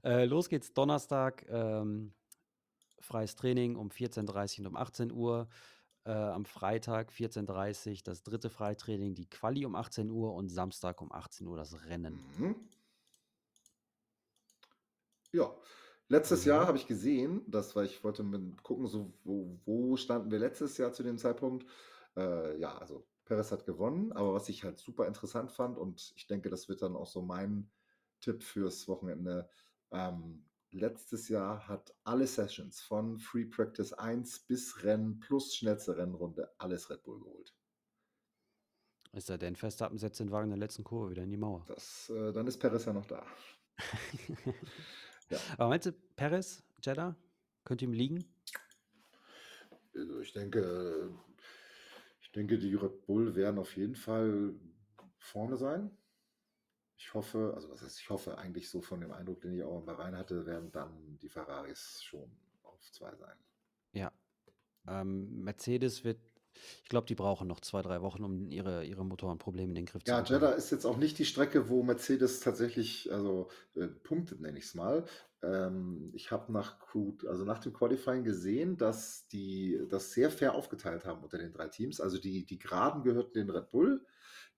[0.05, 1.47] Äh, los geht's Donnerstag.
[1.49, 2.15] Ähm,
[3.01, 5.49] freies Training um 14.30 und um 18 Uhr.
[6.05, 11.01] Äh, am Freitag 14.30 Uhr das dritte Freitraining, die Quali um 18 Uhr und Samstag
[11.01, 12.25] um 18 Uhr das Rennen.
[12.39, 12.57] Mhm.
[15.33, 15.57] Ja,
[16.09, 16.57] letztes Ja.
[16.57, 20.39] Jahr habe ich gesehen, das war, ich wollte mit gucken, so, wo, wo standen wir
[20.39, 21.67] letztes Jahr zu dem Zeitpunkt.
[22.17, 26.27] Äh, ja, also Perez hat gewonnen, aber was ich halt super interessant fand und ich
[26.27, 27.71] denke, das wird dann auch so mein
[28.21, 29.49] Tipp fürs Wochenende.
[29.91, 36.53] Ähm, letztes Jahr hat alle Sessions von Free Practice 1 bis Rennen plus schnellste Rennrunde
[36.59, 37.55] alles Red Bull geholt.
[39.13, 41.65] Ist er denn Verstappen setzt den Wagen in der letzten Kurve wieder in die Mauer.
[41.69, 43.25] Das, äh, dann ist Perez ja noch da.
[45.33, 45.39] Ja.
[45.57, 47.17] Aber meinst du, Perez, Jeddah,
[47.65, 48.23] könnte ihm liegen?
[49.95, 51.11] Also ich denke,
[52.21, 54.55] ich denke, die Red Bull werden auf jeden Fall
[55.17, 55.91] vorne sein.
[57.05, 59.81] Ich hoffe, also was heißt, ich hoffe eigentlich so von dem Eindruck, den ich auch
[59.81, 62.31] in Bahrain hatte, werden dann die Ferraris schon
[62.63, 63.37] auf zwei sein.
[63.93, 64.13] Ja.
[64.87, 66.21] Ähm, Mercedes wird,
[66.85, 70.05] ich glaube, die brauchen noch zwei, drei Wochen, um ihre, ihre Motorenprobleme in den Griff
[70.05, 70.41] zu Ja, bekommen.
[70.41, 74.67] Jeddah ist jetzt auch nicht die Strecke, wo Mercedes tatsächlich, also äh, punktet, nenne ich
[74.67, 75.05] es mal.
[75.43, 80.55] Ähm, ich habe nach, Q- also nach dem Qualifying gesehen, dass die das sehr fair
[80.55, 82.01] aufgeteilt haben unter den drei Teams.
[82.01, 84.07] Also die, die Geraden gehörten den Red Bull,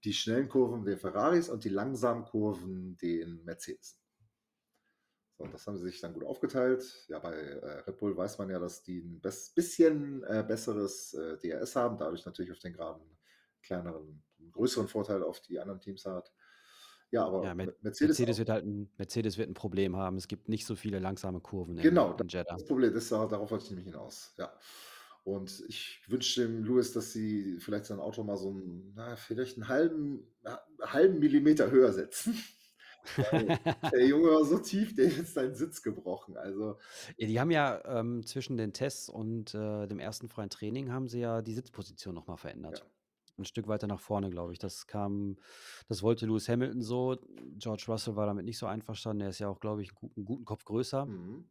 [0.05, 3.99] die schnellen Kurven den Ferraris und die langsamen Kurven den Mercedes.
[5.37, 7.07] So, und das haben sie sich dann gut aufgeteilt.
[7.09, 11.37] Ja, bei äh, Red Bull weiß man ja, dass die ein bisschen äh, besseres äh,
[11.39, 13.03] DRS haben, dadurch natürlich auf den Geraden
[13.63, 16.33] kleineren, einen größeren Vorteil auf die anderen Teams hat.
[17.11, 20.17] Ja, aber Ja, Mer- Me- Mercedes, Mercedes wird halt ein, Mercedes wird ein Problem haben.
[20.17, 22.55] Es gibt nicht so viele langsame Kurven in, Genau, in Jeddah.
[22.55, 24.35] das Problem ist, da- darauf wollte ich nämlich hinaus.
[24.37, 24.53] Ja.
[25.25, 29.57] Und ich wünsche dem Lewis, dass sie vielleicht sein Auto mal so einen, na, vielleicht
[29.57, 30.27] einen halben,
[30.83, 32.37] halben Millimeter höher setzen.
[33.93, 36.39] Der Junge war so tief, der hat jetzt seinen Sitz gebrochen.
[36.39, 36.79] Also,
[37.19, 41.09] Ja, die haben ja ähm, zwischen den Tests und äh, dem ersten freien Training haben
[41.09, 42.79] sie ja die Sitzposition nochmal verändert.
[42.79, 42.85] Ja.
[43.37, 44.59] Ein Stück weiter nach vorne, glaube ich.
[44.59, 45.37] Das kam,
[45.89, 47.19] das wollte Lewis Hamilton so.
[47.59, 49.23] George Russell war damit nicht so einverstanden.
[49.23, 51.07] Er ist ja auch, glaube ich, einen guten, guten Kopf größer.
[51.07, 51.45] mhm.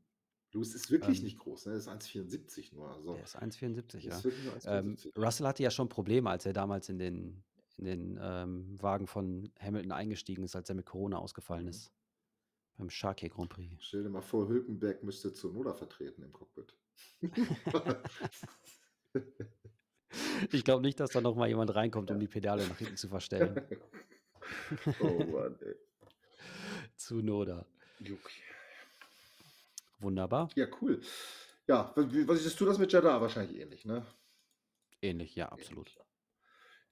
[0.54, 1.74] Lewis ist wirklich Ähm, nicht groß, ne?
[1.74, 2.90] Er ist 1,74 nur.
[2.94, 4.16] Also, Der ist 1,74, ja.
[4.18, 5.20] ist wirklich nur Ähm, 1,74.
[5.20, 7.44] Russell hatte ja schon Probleme, als er damals in den,
[7.78, 11.70] in den ähm, Wagen von Hamilton eingestiegen ist, als er mit Corona ausgefallen Mhm.
[11.70, 11.92] ist.
[12.78, 13.76] Beim Sharkey Grand Prix.
[13.84, 16.76] Stell dir mal vor, Hülkenberg müsste Zunoda vertreten im Cockpit.
[20.52, 23.08] Ich glaube nicht, dass da noch mal jemand reinkommt, um die Pedale nach hinten zu
[23.08, 23.60] verstellen.
[25.00, 25.76] oh Mann, ey.
[26.96, 27.66] Zu Noda.
[28.00, 28.14] Okay.
[30.04, 30.50] Wunderbar.
[30.56, 31.02] Ja, cool.
[31.68, 33.22] Ja, was siehst du das mit Jeddah?
[33.22, 34.06] Wahrscheinlich ähnlich, ne?
[35.02, 35.88] Ähnlich, ja, absolut.
[35.88, 36.04] Ähnlich.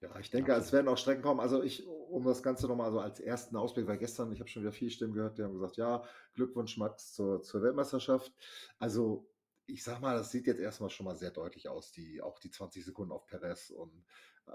[0.02, 1.40] Ja, ich denke, es werden auch Strecken kommen.
[1.40, 4.64] Also ich, um das Ganze nochmal so als ersten Ausblick, weil gestern, ich habe schon
[4.64, 6.04] wieder viele Stimmen gehört, die haben gesagt, ja,
[6.34, 8.34] Glückwunsch Max zur, zur Weltmeisterschaft.
[8.80, 9.30] Also
[9.68, 12.50] ich sag mal, das sieht jetzt erstmal schon mal sehr deutlich aus, die, auch die
[12.50, 13.70] 20 Sekunden auf Perez.
[13.70, 14.04] Und
[14.48, 14.52] äh,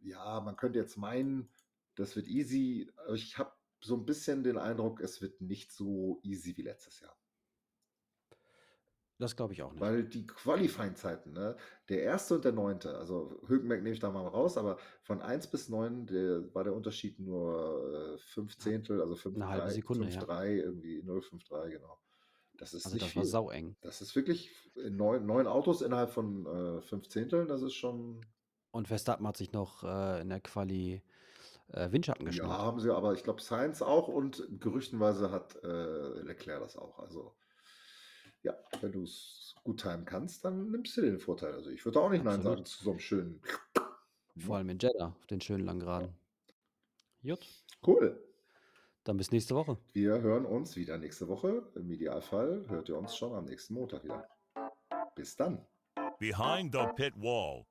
[0.00, 1.50] ja, man könnte jetzt meinen,
[1.94, 2.90] das wird easy.
[3.14, 7.16] Ich habe so ein bisschen den Eindruck, es wird nicht so easy wie letztes Jahr.
[9.20, 9.80] Das glaube ich auch nicht.
[9.82, 11.56] Weil die Qualifying-Zeiten, ne?
[11.88, 15.48] der erste und der neunte, also Hülkenberg nehme ich da mal raus, aber von 1
[15.48, 19.70] bis 9 der, war der Unterschied nur äh, 5 Zehntel, also 5, Eine halbe 3,
[19.74, 20.20] Sekunde, 5, ja.
[20.22, 22.00] 3, irgendwie 0,53, genau.
[22.56, 23.30] Das ist Also nicht das war viel.
[23.30, 23.76] saueng.
[23.82, 28.26] Das ist wirklich neun, neun Autos innerhalb von äh, 5 Zehnteln, das ist schon,
[28.70, 31.02] Und Verstappen hat sich noch äh, in der Quali
[31.68, 32.58] äh, Windschatten ja, geschnurrt.
[32.58, 36.98] haben sie, aber ich glaube Sainz auch und gerüchtenweise hat äh, Leclerc das auch.
[36.98, 37.34] Also
[38.42, 41.52] ja, wenn du es gut timen kannst, dann nimmst du den Vorteil.
[41.54, 42.56] Also ich würde auch nicht Nein Absolut.
[42.58, 43.42] sagen zu so einem schönen.
[44.36, 46.14] Vor allem in Jeddah, auf den schönen langen Geraden.
[47.22, 47.46] Jut,
[47.86, 48.18] Cool.
[49.04, 49.76] dann bis nächste Woche.
[49.92, 51.62] Wir hören uns wieder nächste Woche.
[51.74, 54.26] Im Idealfall hört ihr uns schon am nächsten Montag wieder.
[55.14, 55.66] Bis dann.
[56.18, 57.66] Behind the Pit Wall.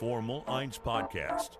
[0.00, 1.58] Der Formel 1 Podcast.